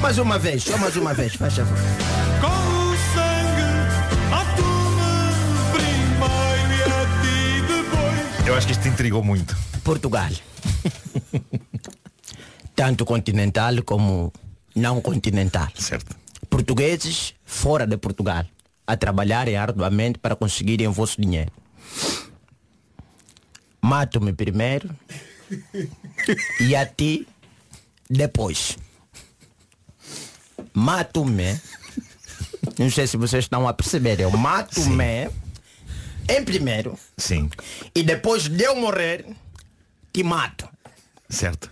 [0.00, 1.76] Só mais uma vez, só mais uma vez, faz favor.
[2.40, 3.68] Com o sangue,
[4.32, 8.48] atume primeiro e a ti depois.
[8.48, 9.54] Eu acho que isto te intrigou muito.
[9.84, 10.30] Portugal.
[12.74, 14.32] Tanto continental como
[14.74, 15.68] não continental.
[15.74, 16.16] Certo.
[16.48, 18.46] Portugueses fora de Portugal
[18.86, 21.52] a trabalharem arduamente para conseguirem o vosso dinheiro.
[23.82, 24.88] Mato-me primeiro
[26.58, 27.28] e a ti
[28.08, 28.78] depois.
[30.72, 31.60] Mato-me.
[32.78, 34.20] Não sei se vocês estão a perceber.
[34.20, 35.28] Eu mato-me
[36.28, 36.98] em primeiro.
[37.16, 37.50] Sim.
[37.94, 39.26] E depois de eu morrer,
[40.12, 40.68] te mato.
[41.28, 41.70] Certo.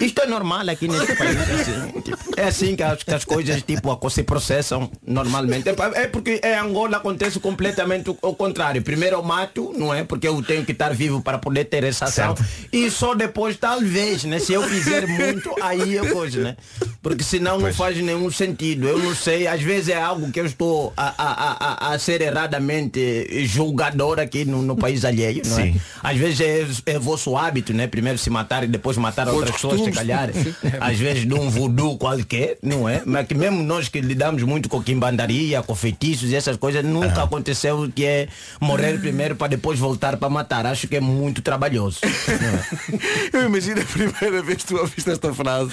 [0.00, 1.36] Isto é normal aqui neste país.
[1.38, 5.68] assim, tipo, é assim que as, que as coisas tipo, se processam normalmente.
[5.68, 8.82] É É porque em Angola acontece completamente o, contrário.
[8.82, 10.04] Primeiro eu mato, não é?
[10.04, 12.34] Porque eu tenho que estar vivo para poder ter essa ação.
[12.72, 14.38] E só depois, talvez, né?
[14.38, 16.56] Se eu fizer muito, aí é coisa, né?
[17.02, 18.86] Porque senão não faz nenhum sentido.
[18.88, 22.20] Eu não sei, às vezes é algo que eu estou a, a, a, a- ser
[22.22, 25.62] erradamente julgador aqui no, no país alheio, não é?
[25.72, 25.80] Sim.
[26.02, 27.86] Às vezes é, é vosso hábito, né?
[27.86, 30.30] Primeiro se matar e depois matar outras pessoas, se calhar.
[30.80, 33.02] Às vezes de um voodoo qualquer, não é?
[33.04, 37.22] Mas que mesmo nós que lidamos muito com quimbandaria, com feitiços e essas coisas, nunca
[37.22, 38.28] aconteceu que é
[38.60, 40.66] morrer primeiro para depois voltar para matar.
[40.66, 42.00] Acho que é muito trabalhoso.
[43.32, 45.70] Eu imagino a primeira vez que tu ouviste esta frase.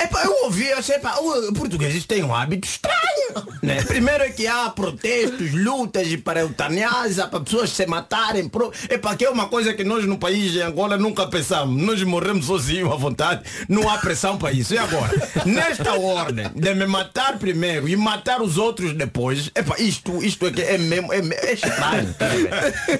[0.00, 1.16] Epá, eu ouvi, eu sei, pá,
[1.56, 3.48] portugueses têm um hábito estranho.
[3.62, 3.82] Né?
[3.82, 8.48] Primeiro é que há protestos, lutas para eutanásia, para pessoas se matarem.
[8.48, 8.72] Pro...
[8.88, 11.82] Epá, que é uma coisa que nós no país de Angola nunca pensamos.
[11.82, 14.74] Nós morremos sozinhos à vontade, não há pressão para isso.
[14.74, 15.10] E agora,
[15.44, 20.50] nesta ordem de me matar primeiro e matar os outros depois, epá, isto, isto é,
[20.52, 22.14] que é mesmo, é, é estranho.
[22.14, 22.26] tá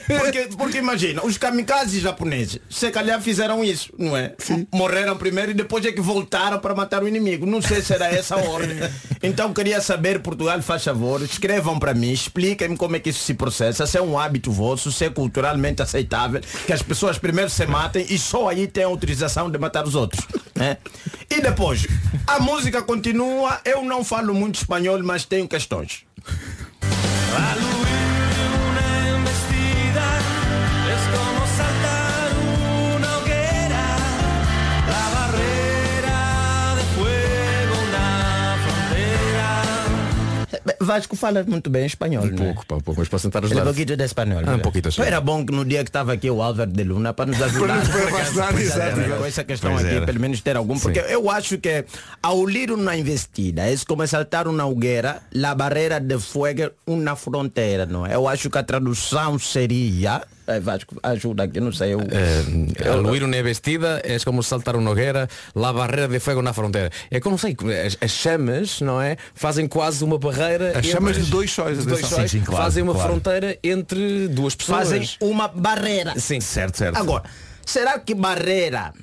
[0.07, 4.35] porque, porque imagina, os kamikazes japoneses, se calhar fizeram isso, não é?
[4.73, 7.47] Morreram primeiro e depois é que voltaram para matar o inimigo.
[7.47, 8.79] Não sei se era essa a ordem.
[9.23, 13.35] Então queria saber, Portugal, faz favor, escrevam para mim, expliquem-me como é que isso se
[13.35, 17.67] processa, se é um hábito vosso, se é culturalmente aceitável, que as pessoas primeiro se
[17.67, 19.98] matem e só aí têm autorização de matar os outros.
[20.55, 20.77] Né?
[21.31, 21.87] E depois,
[22.27, 26.05] a música continua, eu não falo muito espanhol, mas tenho questões.
[40.81, 42.47] Vasco fala muito bem espanhol, Um não é?
[42.47, 43.61] pouco, pá, um pouco, mas para tentar Ele ajudar.
[43.61, 44.39] é pouquinho de espanhol.
[44.47, 44.63] Ah, um né?
[44.63, 45.03] pouquinho, sim.
[45.03, 47.83] Era bom que no dia que estava aqui o Álvaro de Luna para nos ajudar.
[47.89, 49.17] Para- acaso, ajudar, né?
[49.19, 50.07] Com essa questão Pois aqui, era.
[50.07, 50.79] pelo menos ter algum.
[50.79, 51.85] Porque eu acho que
[52.23, 57.85] ao ir uma investida, é como saltar uma hogueira, la barreira de fogo, uma fronteira,
[57.87, 58.15] não é?
[58.15, 60.23] Eu acho que a tradução seria.
[60.51, 61.93] É, Vasco, ajuda aqui, não sei.
[61.93, 66.41] Eu, Eh, al huir una vestida es como saltar uma hogueira, la barreira de fogo
[66.41, 66.91] na fronteira.
[67.11, 67.55] É como não sei,
[67.87, 69.19] as, as chamas, não é?
[69.35, 70.71] Fazem quase uma barreira.
[70.71, 73.11] As entre- chamas de dois sóis, de dois sóis, Sim, sim, claro, fazem uma claro.
[73.11, 74.79] fronteira entre duas pessoas.
[74.89, 76.19] fazem uma barreira.
[76.19, 76.41] Sim.
[76.41, 76.97] Certo, certo.
[76.97, 77.25] Agora,
[77.67, 78.95] será que barreira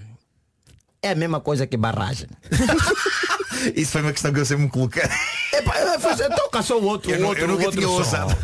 [1.04, 2.28] é a mesma coisa que barragem?
[3.76, 5.04] Isso foi uma questão que eu sempre me coloquei.
[5.54, 8.36] Eu fazer, toca só o outro, Eu o outro, eu nunca o outro tinha som.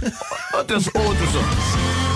[0.56, 2.11] Outro, outro som.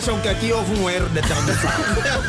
[0.00, 1.70] Acham que aqui houve um erro de tradução?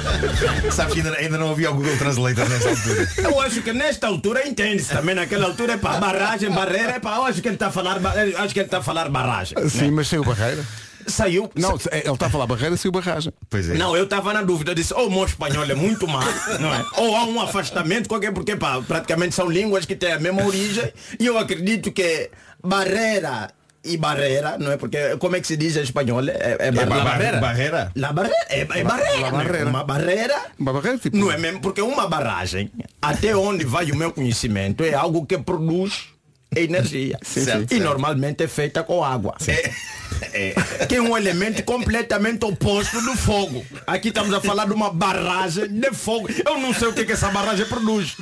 [0.72, 3.10] Sabes que ainda, ainda não havia o Google Translator nessa altura.
[3.18, 7.16] Eu acho que nesta altura entende-se também naquela altura é para barragem, barreira, é para
[7.16, 7.96] eu acho que ele está a falar,
[8.40, 9.58] acho que ele está a falar barragem.
[9.70, 10.66] Sim, mas saiu barreira.
[11.08, 11.50] Saiu.
[11.56, 13.32] Não, ele está a falar barreira, saiu barragem.
[13.50, 13.74] Pois é.
[13.76, 16.28] Não, eu estava na dúvida, eu disse, ou o meu espanhol é muito mal,
[16.60, 16.86] não é?
[16.98, 20.92] Ou há um afastamento, qualquer, porque pá, praticamente são línguas que têm a mesma origem,
[21.18, 22.30] e eu acredito que
[22.62, 23.50] barreira
[23.84, 24.78] e barreira, não é?
[24.78, 26.22] Porque como é que se diz em espanhol?
[26.30, 27.38] É, é, bar- ba- la barreira?
[27.40, 27.92] Barreira?
[27.96, 29.32] La barreira, é, é barreira, la é?
[29.32, 29.70] barreira.
[29.70, 31.18] Uma barreira Uma barreira, tipo.
[31.18, 31.62] não é mesmo?
[31.62, 32.72] Porque uma barragem,
[33.02, 36.10] até onde vai o meu conhecimento, é algo que produz
[36.56, 37.18] energia.
[37.24, 37.78] Sim, Certo, sim.
[37.78, 39.36] E normalmente é feita com água.
[40.34, 40.54] É.
[40.88, 43.66] Que é um elemento completamente oposto do fogo.
[43.86, 46.30] Aqui estamos a falar de uma barragem de fogo.
[46.46, 48.16] Eu não sei o que, que essa barragem produz.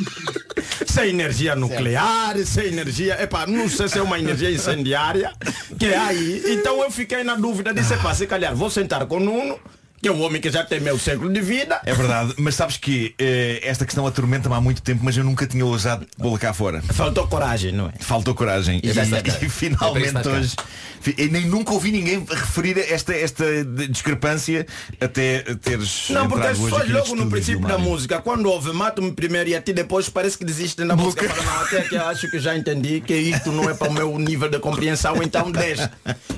[0.85, 3.21] Se é energia nuclear, se é energia.
[3.21, 5.31] Epá, não sei se é uma energia incendiária
[5.77, 6.43] que é aí.
[6.47, 9.59] Então eu fiquei na dúvida, disse, se calhar vou sentar com o Nuno
[10.01, 11.81] Que é um homem que já tem meio século de vida.
[11.85, 15.45] É verdade, mas sabes que eh, esta questão atormenta-me há muito tempo, mas eu nunca
[15.45, 16.81] tinha ousado pô-la cá fora.
[16.81, 17.91] Faltou coragem, não é?
[17.99, 18.79] Faltou coragem.
[18.83, 20.55] E, e É para finalmente que hoje.
[21.01, 24.65] fi- Eu nem nunca ouvi ninguém referir a esta, esta de- discrepância
[25.01, 26.05] até teres.
[26.09, 29.49] Não, porque entrado hoje aqui logo no estúdio, princípio da música, quando ouve mata-me primeiro
[29.49, 31.27] e a ti depois parece que desistem da música.
[31.27, 33.93] Fala, não, até que eu acho que já entendi que isto não é para o
[33.93, 35.91] meu nível de compreensão, então deixa.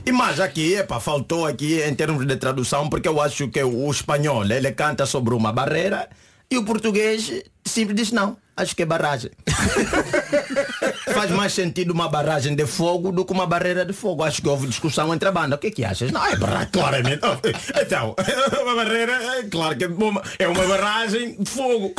[0.05, 3.91] E mais aqui, epa, faltou aqui em termos de tradução, porque eu acho que o
[3.91, 6.10] espanhol, ele canta sobre uma barreira
[6.49, 9.32] e o português sempre diz não, acho que é barragem.
[11.14, 14.24] Faz mais sentido uma barragem de fogo do que uma barreira de fogo.
[14.24, 15.55] Acho que houve discussão entre a banda.
[15.55, 16.12] O que é que achas?
[16.12, 17.22] Não, é barragem, claramente.
[17.82, 18.16] Então,
[18.64, 21.93] uma barreira, é claro que é uma- é uma barragem de fogo.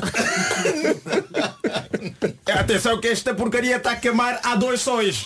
[2.46, 5.24] Atenção que esta porcaria está a queimar a dois sóis.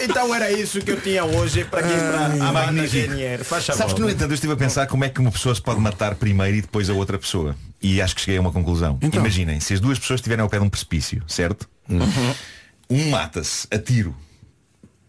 [0.00, 3.12] Então era isso que eu tinha hoje para aqui para a banda Magnífico.
[3.14, 3.44] GNR.
[3.44, 5.60] Faz Sabes que no entanto eu estive a pensar como é que uma pessoa se
[5.62, 7.54] pode matar primeiro e depois a outra pessoa.
[7.82, 8.98] E acho que cheguei a uma conclusão.
[9.00, 9.20] Então.
[9.20, 11.68] Imaginem, se as duas pessoas estiverem ao pé de um precipício, certo?
[12.88, 14.14] Um mata-se a tiro.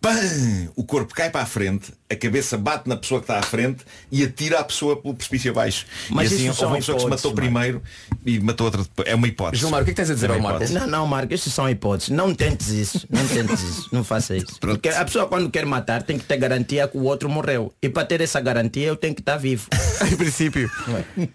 [0.01, 0.71] Pam!
[0.75, 3.85] O corpo cai para a frente, a cabeça bate na pessoa que está à frente
[4.11, 5.85] e atira a pessoa pelo precipício abaixo.
[6.09, 7.83] Mas e assim isso houve uma pessoa que se matou primeiro
[8.25, 9.07] e matou outra depois.
[9.07, 9.61] É uma hipótese.
[9.61, 10.73] Gilmar, o que é que tens a dizer É ao Marco?
[10.73, 12.09] Não, não, Marco, estes são hipóteses.
[12.09, 13.07] Não tentes isso.
[13.11, 13.89] Não tentes isso.
[13.91, 14.59] Não faça isso.
[14.59, 17.71] Porque a pessoa quando quer matar tem que ter garantia que o outro morreu.
[17.79, 19.67] E para ter essa garantia eu tenho que estar vivo.
[20.11, 20.71] Em princípio.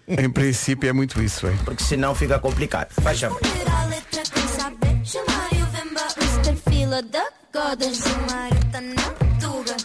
[0.05, 1.57] Em princípio é muito isso, hein?
[1.63, 2.89] Porque senão fica complicado.
[3.01, 3.39] Faz favor.
[8.71, 9.09] Tá na
[9.41, 9.75] tuga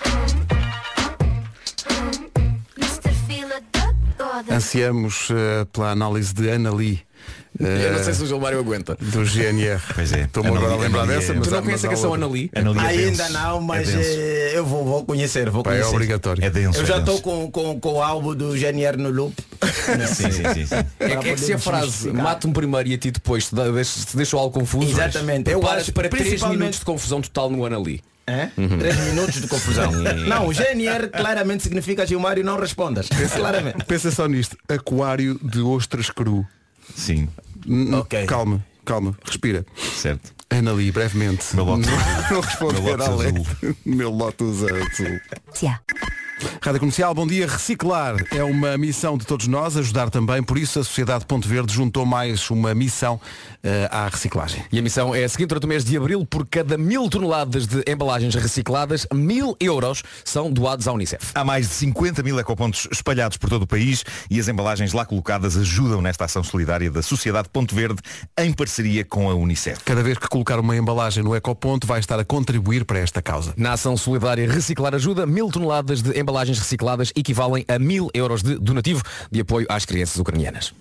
[4.50, 7.00] Ansiamos eh, pela análise de Ana Lee.
[7.60, 8.96] Eh, Eu não sei se o Gilmário aguenta.
[9.00, 9.80] Do GNR.
[9.94, 10.22] Pois é.
[10.22, 12.24] Estou-me agora a lembrar dessa, é- mas Tu não conheces a mas canção outra.
[12.26, 12.50] Ana Lee?
[12.54, 14.08] Ana Lee é Ainda não, mas é denso.
[14.10, 15.88] eh, eu vou, vou conhecer, vou é conhecer.
[15.88, 16.44] obrigatório.
[16.44, 16.78] É denso.
[16.78, 19.34] Eu é já estou com, com, com o álbum do GNR no loop.
[20.06, 20.74] Sim, sim, sim, sim.
[21.00, 24.06] É, que- é que se a frase mata-me primeiro e a ti depois te, deixa,
[24.06, 24.90] te deixa algo confuso.
[24.90, 25.50] Exatamente.
[25.50, 28.00] Eu Paras acho, para 3 principalmente- minutos de confusão total no Ana Lee.
[28.24, 28.46] É?
[28.78, 29.90] Três minutos de confusão.
[29.90, 33.08] Não, o GNR claramente significa Gilmário não respondas.
[33.34, 33.84] Claramente.
[33.84, 34.56] Pensa só nisto.
[34.68, 36.46] Aquário de ostras cru.
[36.94, 37.28] Sim,
[37.66, 38.26] N- Ok.
[38.26, 39.16] Calma, calma.
[39.24, 39.64] Respira.
[39.96, 40.32] certo.
[40.50, 41.54] Ana Lee, brevemente.
[41.56, 41.86] Meu Lotus.
[42.30, 43.46] Não responder Meu Lotus à azul.
[43.86, 45.20] Meu Lotus azul.
[45.54, 45.74] Tchau.
[46.60, 47.46] Rádio Comercial, bom dia.
[47.46, 51.72] Reciclar é uma missão de todos nós, ajudar também, por isso a Sociedade Ponto Verde
[51.72, 53.20] juntou mais uma missão
[53.62, 54.64] eh, à reciclagem.
[54.72, 57.66] E a missão é a seguinte, durante o mês de Abril, por cada mil toneladas
[57.66, 61.30] de embalagens recicladas, mil euros são doados à Unicef.
[61.34, 65.04] Há mais de 50 mil ecopontos espalhados por todo o país e as embalagens lá
[65.04, 68.00] colocadas ajudam nesta ação solidária da Sociedade Ponto Verde
[68.38, 69.82] em parceria com a Unicef.
[69.84, 73.54] Cada vez que colocar uma embalagem no ecoponto vai estar a contribuir para esta causa.
[73.56, 78.56] Na ação solidária Reciclar Ajuda, mil toneladas de embalagens recicladas equivalem a mil euros de
[78.58, 80.72] donativo de apoio às crianças ucranianas.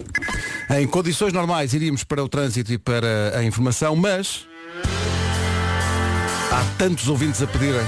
[0.69, 4.47] Em condições normais iríamos para o trânsito e para a informação, mas
[6.51, 7.85] há tantos ouvintes a pedirem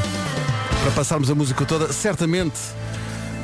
[0.81, 2.59] para passarmos a música toda, certamente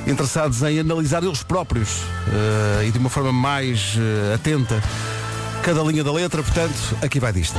[0.07, 2.01] interessados em analisar eles próprios
[2.81, 4.81] eh, e de uma forma mais eh, atenta
[5.63, 7.57] cada linha da letra, portanto, aqui vai disto.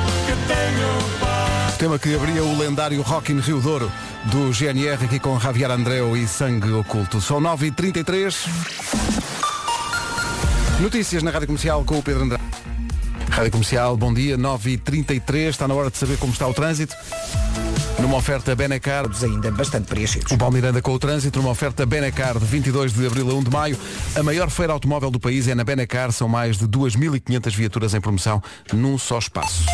[1.74, 3.90] O tema que abria o lendário Rock in Rio Douro
[4.26, 7.20] do GNR aqui com Javier Andreu e Sangue Oculto.
[7.20, 8.48] São 9h33.
[10.80, 12.44] Notícias na Rádio Comercial com o Pedro Andrade.
[13.30, 15.48] Rádio Comercial, bom dia, 9h33.
[15.48, 16.94] Está na hora de saber como está o trânsito.
[17.98, 19.06] Numa oferta Benacar.
[19.22, 20.32] Ainda bastante preenchidos.
[20.32, 23.42] O Paulo Miranda com o trânsito, numa oferta Benacar de 22 de abril a 1
[23.44, 23.78] de maio.
[24.16, 26.10] A maior feira automóvel do país é na Benacar.
[26.12, 29.64] São mais de 2.500 viaturas em promoção num só espaço.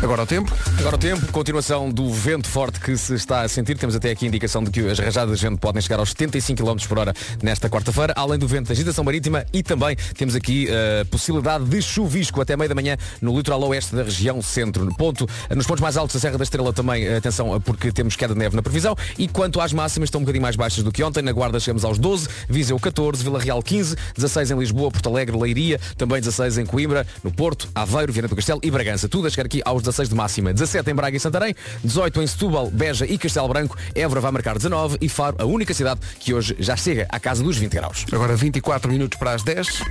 [0.00, 0.54] Agora o tempo.
[0.78, 3.76] Agora o tempo, continuação do vento forte que se está a sentir.
[3.76, 6.76] Temos até aqui indicação de que as rajadas de vento podem chegar aos 75 km
[6.86, 11.04] por hora nesta quarta-feira, além do vento da agitação marítima e também temos aqui a
[11.06, 14.84] possibilidade de chuvisco até meio da manhã no litoral oeste da região centro.
[14.84, 18.14] No ponto, nos pontos mais altos da Serra da Estrela também, eh, atenção, porque temos
[18.14, 18.94] queda de neve na previsão.
[19.18, 21.22] E quanto às máximas, estão um bocadinho mais baixas do que ontem.
[21.22, 25.36] Na Guarda chegamos aos 12, Viseu 14, Vila Real 15, 16 em Lisboa, Porto Alegre,
[25.36, 29.08] Leiria, também 16 em Coimbra, no Porto, Aveiro, Viana do Castelo e Bragança.
[29.08, 30.52] Tudo a chegar aqui aos 16 de máxima.
[30.52, 34.56] 17 em Braga e Santarém, 18 em Setúbal, Beja e Castelo Branco, Évora vai marcar
[34.56, 38.04] 19 e Faro, a única cidade que hoje já chega à casa dos 20 graus.
[38.12, 39.82] Agora 24 minutos para as 10.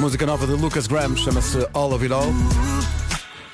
[0.00, 3.03] Música nova de Lucas Graham, chama-se All of It All.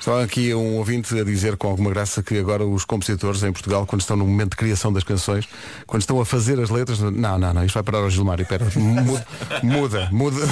[0.01, 3.85] Estava aqui um ouvinte a dizer com alguma graça que agora os compositores em Portugal,
[3.85, 5.47] quando estão no momento de criação das canções,
[5.85, 8.65] quando estão a fazer as letras, não, não, não, isto vai parar ao Gilmário, espera,
[8.75, 9.27] muda,
[9.61, 10.47] muda, muda,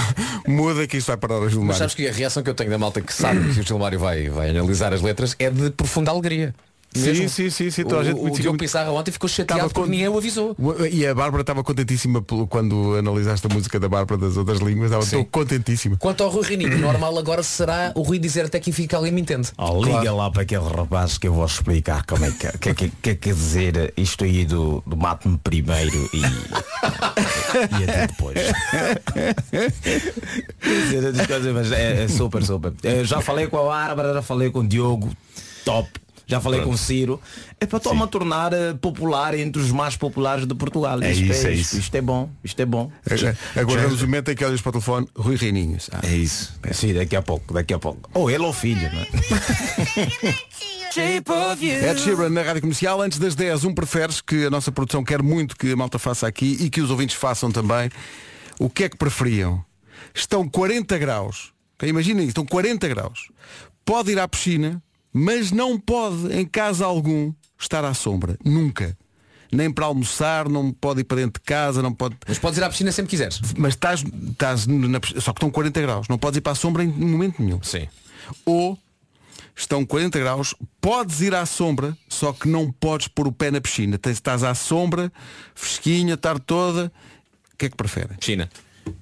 [0.47, 1.79] muda que isto vai parar Mas Gilmário.
[1.79, 4.29] sabes que a reação que eu tenho da malta que sabe que o Gilmário vai,
[4.29, 6.53] vai analisar as letras é de profunda alegria.
[6.91, 7.29] Sim, Mesmo.
[7.29, 9.69] sim, sim, sim, toda a O- gente o, muito- Diogo Pissarra ontem ficou chateado Estava
[9.71, 10.55] porque com- ninguém o avisou.
[10.91, 14.91] E a Bárbara estava contentíssima pelo- quando analisaste a música da Bárbara das outras línguas.
[14.91, 15.97] Estou contentíssima.
[15.97, 19.11] Quanto ao Rui Reininho, normal agora será o Rui dizer até que enfim que alguém
[19.11, 19.49] me entende.
[19.55, 22.89] Oh, liga lá para aquele rapaz que eu vou explicar como é que que, que,
[22.89, 28.37] que quer dizer isto aí do, do mate-me primeiro e, e até depois.
[29.51, 32.73] Quer dizer, das coisas, mas é, é super, super.
[32.83, 35.09] Eu já falei com a Bárbara, já falei com o Diogo,
[35.63, 35.87] top.
[36.29, 37.19] Já falei com o Ciro.
[37.59, 41.01] É para toma tornar eh, popular entre os mais populares de Portugal.
[41.01, 41.79] É Isto isso, é isso.
[41.79, 42.91] isto é bom, isto é bom.
[43.55, 45.89] Aguardamos o momento em que olhas para o telefone, Rui Reininhos.
[45.91, 46.53] Ah, É isso.
[46.71, 48.09] Sim, daqui a pouco, daqui a pouco.
[48.13, 49.07] Ou ele ou o filho, não é?
[51.91, 55.21] Ed Sheeran na Rádio Comercial, antes das 10, um preferes que a nossa produção quer
[55.21, 57.89] muito que a malta faça aqui e que os ouvintes façam também.
[58.59, 59.63] O que é que preferiam?
[60.13, 61.51] Estão 40 graus.
[61.83, 63.29] Imaginem isso, estão 40 graus.
[63.85, 64.81] Pode ir à piscina,
[65.19, 68.37] mas não pode, em casa algum, estar à sombra.
[68.43, 68.97] Nunca.
[69.51, 72.15] Nem para almoçar, não pode ir para dentro de casa, não pode.
[72.27, 73.41] Mas podes ir à piscina sempre quiseres.
[73.57, 76.07] Mas estás, estás na piscina, só que estão 40 graus.
[76.07, 77.61] Não podes ir para a sombra em momento nenhum.
[77.63, 77.87] Sim.
[78.45, 78.77] Ou
[79.55, 83.59] estão 40 graus, podes ir à sombra, só que não podes pôr o pé na
[83.59, 83.97] piscina.
[83.97, 85.11] Tens- Estás à sombra,
[85.55, 86.91] fresquinha, tarde toda.
[87.53, 88.17] O que é que preferem?
[88.17, 88.49] Piscina.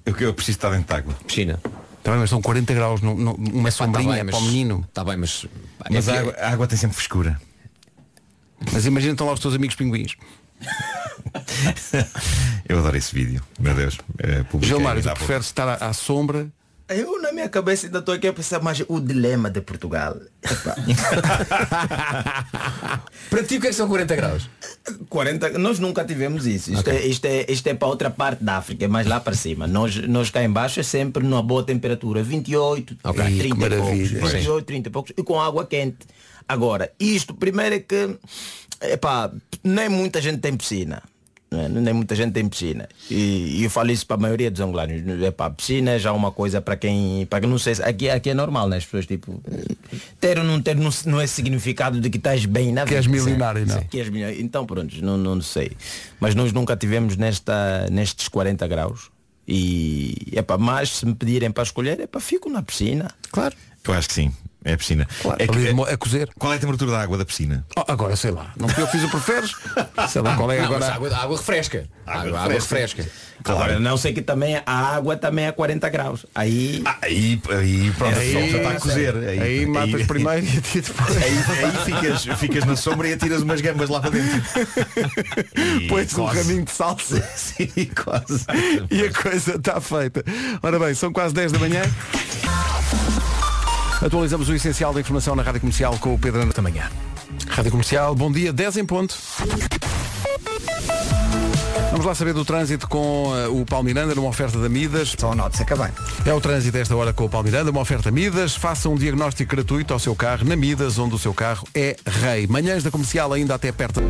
[0.04, 1.14] Eu, eu preciso estar dentro de água.
[1.26, 1.60] Piscina.
[2.02, 4.84] Tá bem, mas são 40 graus, não, não- uma sombrinha para o menino.
[4.88, 5.46] Está bem, mas.
[5.90, 7.40] Mas é a água, a água tem sempre frescura.
[8.72, 10.16] Mas imagina estão lá os teus amigos pinguins.
[12.68, 13.42] Eu adoro esse vídeo.
[13.58, 13.98] Meu Deus.
[14.18, 14.42] É,
[14.98, 16.48] ainda tu preferes estar à, à sombra?
[16.88, 20.16] Eu na minha cabeça ainda estou aqui a pensar mais o dilema de Portugal.
[23.28, 24.48] Para ti o que é que são 40 graus?
[25.10, 26.72] 40, nós nunca tivemos isso.
[26.72, 29.34] Isto, é, isto, é, isto é para outra parte da África, é mais lá para
[29.34, 29.66] cima.
[29.66, 33.22] Nós, nós cá em baixo é sempre numa boa temperatura, 28, Ok.
[33.22, 34.26] 30 Que e poucos, maravilha.
[34.26, 36.06] 28, 30 e poucos, e com água quente.
[36.48, 38.16] Agora, isto primeiro é que
[38.80, 39.30] epá,
[39.62, 41.02] nem muita gente tem piscina.
[41.50, 41.68] Não é?
[41.68, 42.88] Nem muita gente tem piscina.
[43.10, 45.02] E, e eu falo isso para a maioria dos angolanos.
[45.22, 47.24] Epá, piscina é já uma coisa para quem.
[47.26, 47.74] Para quem não sei.
[47.76, 48.76] se- Aqui, aqui é normal, né?
[48.76, 49.40] As pessoas tipo.
[50.20, 53.06] Ter ou não ter não, não é significado de que estás bem na Que és
[53.06, 53.18] vida.
[53.24, 53.80] milionário, não?
[53.84, 54.40] Que és milionário.
[54.40, 55.72] Então pronto, não, não sei.
[56.20, 59.10] Mas nós nunca tivemos nesta, nestes 40 graus.
[59.46, 63.10] E é para mais se me pedirem para escolher, é para fico na piscina.
[63.32, 63.54] Claro.
[63.86, 64.30] Eu acho que sim.
[64.64, 65.06] É a piscina.
[65.22, 66.28] Claro, é que- ali a cozer.
[66.38, 67.64] qual é a temperatura da água da piscina?
[67.76, 68.52] Oh, agora sei lá.
[68.56, 69.52] Não eu que fiz o preferes?
[70.10, 70.80] Sei lá qual é Não, agora.
[70.80, 71.86] mas água, água refresca.
[72.06, 73.06] Água, água refresca.
[73.44, 76.26] Agora não sei que também a água também é 40 graus.
[76.34, 76.82] Aí.
[76.84, 79.16] Ah, aí, aí pronto, Aí- já está a cozer.
[79.16, 81.16] Aí, matas primeiro e a depois.
[81.16, 84.42] Aí, aí ficas, ficas na sombra e atiras umas gambas lá para dentro.
[85.88, 86.38] Pões um quase.
[86.40, 87.22] raminho de salsa.
[87.36, 87.68] Sim,
[88.02, 88.44] quase.
[88.90, 90.24] E a coisa está feita.
[90.62, 91.82] Ora bem, são quase 10 da manhã.
[94.00, 96.88] Atualizamos o essencial da informação na Rádio Comercial com o Pedro da manhã.
[97.48, 99.16] Rádio Comercial, bom dia, 10 em ponto.
[101.90, 105.16] Vamos lá saber do trânsito com eh, o Paulo Miranda numa oferta da Midas.
[105.18, 105.92] Só note-se acabar.
[106.24, 108.54] É o trânsito esta hora com o Paulo Miranda, uma oferta Midas.
[108.54, 112.46] Faça um diagnóstico gratuito ao seu carro na Midas, onde o seu carro é rei.
[112.46, 114.00] Manhãs da Comercial ainda até perto.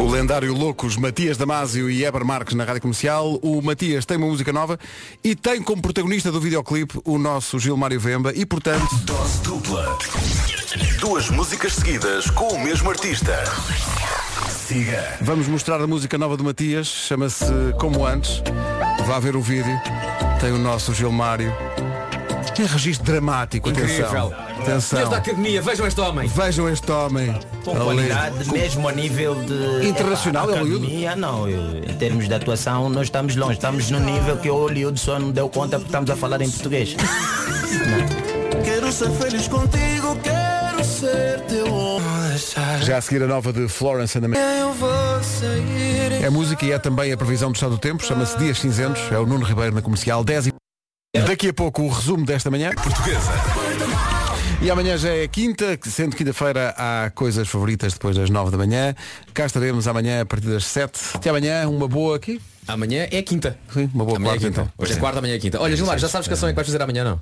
[0.00, 3.38] O lendário Loucos Matias Damasio e Eber Marques na Rádio Comercial.
[3.42, 4.78] O Matias tem uma música nova
[5.22, 9.98] e tem como protagonista do videoclipe o nosso Gilmário Vemba e, portanto, Dose dupla.
[11.00, 13.44] Duas músicas seguidas com o mesmo artista.
[14.48, 15.18] Siga.
[15.20, 16.86] vamos mostrar a música nova do Matias.
[16.86, 17.44] Chama-se
[17.78, 18.42] Como Antes.
[19.06, 19.78] Vá ver o vídeo.
[20.40, 21.52] Tem o nosso Gilmário.
[22.58, 24.06] Em registro dramático, Incrível.
[24.06, 24.49] atenção.
[24.64, 25.12] Senhores da Atenção.
[25.14, 26.28] academia, vejam este homem.
[26.28, 27.34] Vejam este homem.
[27.64, 27.80] Com Ali.
[27.84, 30.84] qualidade, mesmo a nível de Internacional, epá, é Hollywood?
[30.84, 34.54] academia, não, eu- em termos de atuação nós estamos longe, estamos no nível que o
[34.54, 36.96] Hollywood só não deu conta porque estamos a falar em português.
[38.64, 42.10] Quero ser feliz contigo, quero ser teu homem.
[42.82, 44.38] Já a seguir a nova de Florence and the.
[46.22, 48.04] É música e é também a previsão do estado do tempo.
[48.04, 49.00] Chama-se Dias Cinzentos.
[49.10, 50.59] É o Nuno Ribeiro na comercial 10 e...
[51.12, 52.70] Daqui a pouco o resumo desta manhã.
[52.70, 53.32] Portuguesa.
[54.62, 58.94] E amanhã já é quinta, sendo quinta-feira há coisas favoritas depois das 9 da manhã.
[59.34, 61.00] Cá estaremos amanhã a partir das 7.
[61.14, 62.40] Até amanhã, uma boa aqui.
[62.68, 63.58] Amanhã é quinta.
[63.74, 64.60] Sim, uma boa Amanhã é quarta quinta.
[64.60, 64.72] então.
[64.78, 65.60] Hoje é quarta, amanhã é quinta.
[65.60, 67.20] Olha, Gilmar, já sabes que ação é que vais fazer amanhã, não?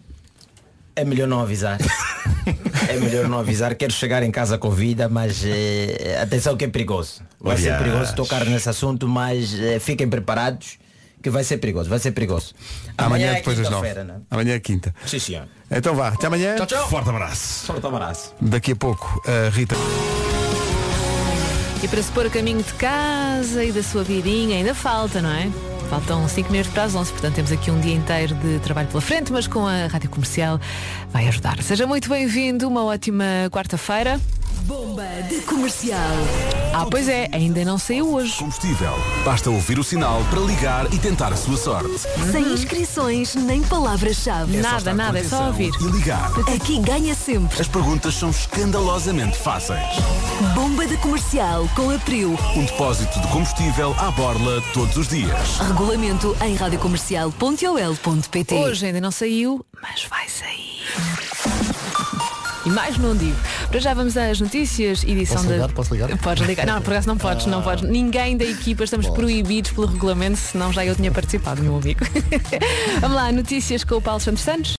[0.94, 1.78] É melhor não avisar.
[2.90, 3.74] é melhor não avisar.
[3.74, 7.22] Quero chegar em casa com vida, mas eh, atenção que é perigoso.
[7.40, 10.78] Vai ser perigoso tocar nesse assunto, mas eh, fiquem preparados
[11.22, 12.54] que vai ser perigoso, vai ser perigoso.
[12.96, 13.86] Amanhã, é depois das 9.
[13.86, 14.20] quinta-feira, né?
[14.30, 14.94] Amanhã é quinta.
[15.06, 15.48] Sim, senhor.
[15.70, 16.56] Então vá, até amanhã.
[16.56, 16.88] Tchau, tchau.
[16.88, 17.66] Forte abraço.
[17.66, 18.34] Forte abraço.
[18.40, 19.74] Daqui a pouco, a Rita.
[21.82, 25.30] E para se pôr a caminho de casa e da sua vidinha ainda falta, não
[25.30, 25.48] é?
[25.88, 29.00] Faltam 5 minutos para as 11, portanto temos aqui um dia inteiro de trabalho pela
[29.00, 30.60] frente, mas com a Rádio Comercial
[31.10, 31.62] vai ajudar.
[31.62, 34.20] Seja muito bem-vindo, uma ótima quarta-feira.
[34.68, 35.98] Bomba de comercial.
[36.74, 38.36] Ah, pois é, ainda não saiu hoje.
[38.36, 38.92] Combustível.
[39.24, 41.98] Basta ouvir o sinal para ligar e tentar a sua sorte.
[42.30, 44.58] Sem inscrições nem palavras-chave.
[44.58, 46.30] É só estar com atenção E ligar.
[46.54, 47.58] Aqui ganha sempre.
[47.58, 49.80] As perguntas são escandalosamente fáceis.
[50.54, 52.38] Bomba de comercial com a Priu.
[52.54, 55.58] Um depósito de combustível à borla todos os dias.
[55.78, 60.82] Regulamento em radiocomercial.ol.pt Hoje ainda não saiu, mas vai sair.
[62.66, 63.36] E mais não digo.
[63.70, 65.68] Para já vamos às notícias, edição Posso ligar?
[65.68, 65.72] da.
[65.72, 66.18] Posso ligar?
[66.18, 66.66] Podes ligar.
[66.66, 67.88] Não, por acaso não podes, não podes.
[67.88, 72.00] Ninguém da equipa estamos proibidos pelo regulamento, senão já eu tinha participado, meu amigo.
[73.00, 74.76] vamos lá, notícias com o Paulo Santos Santos.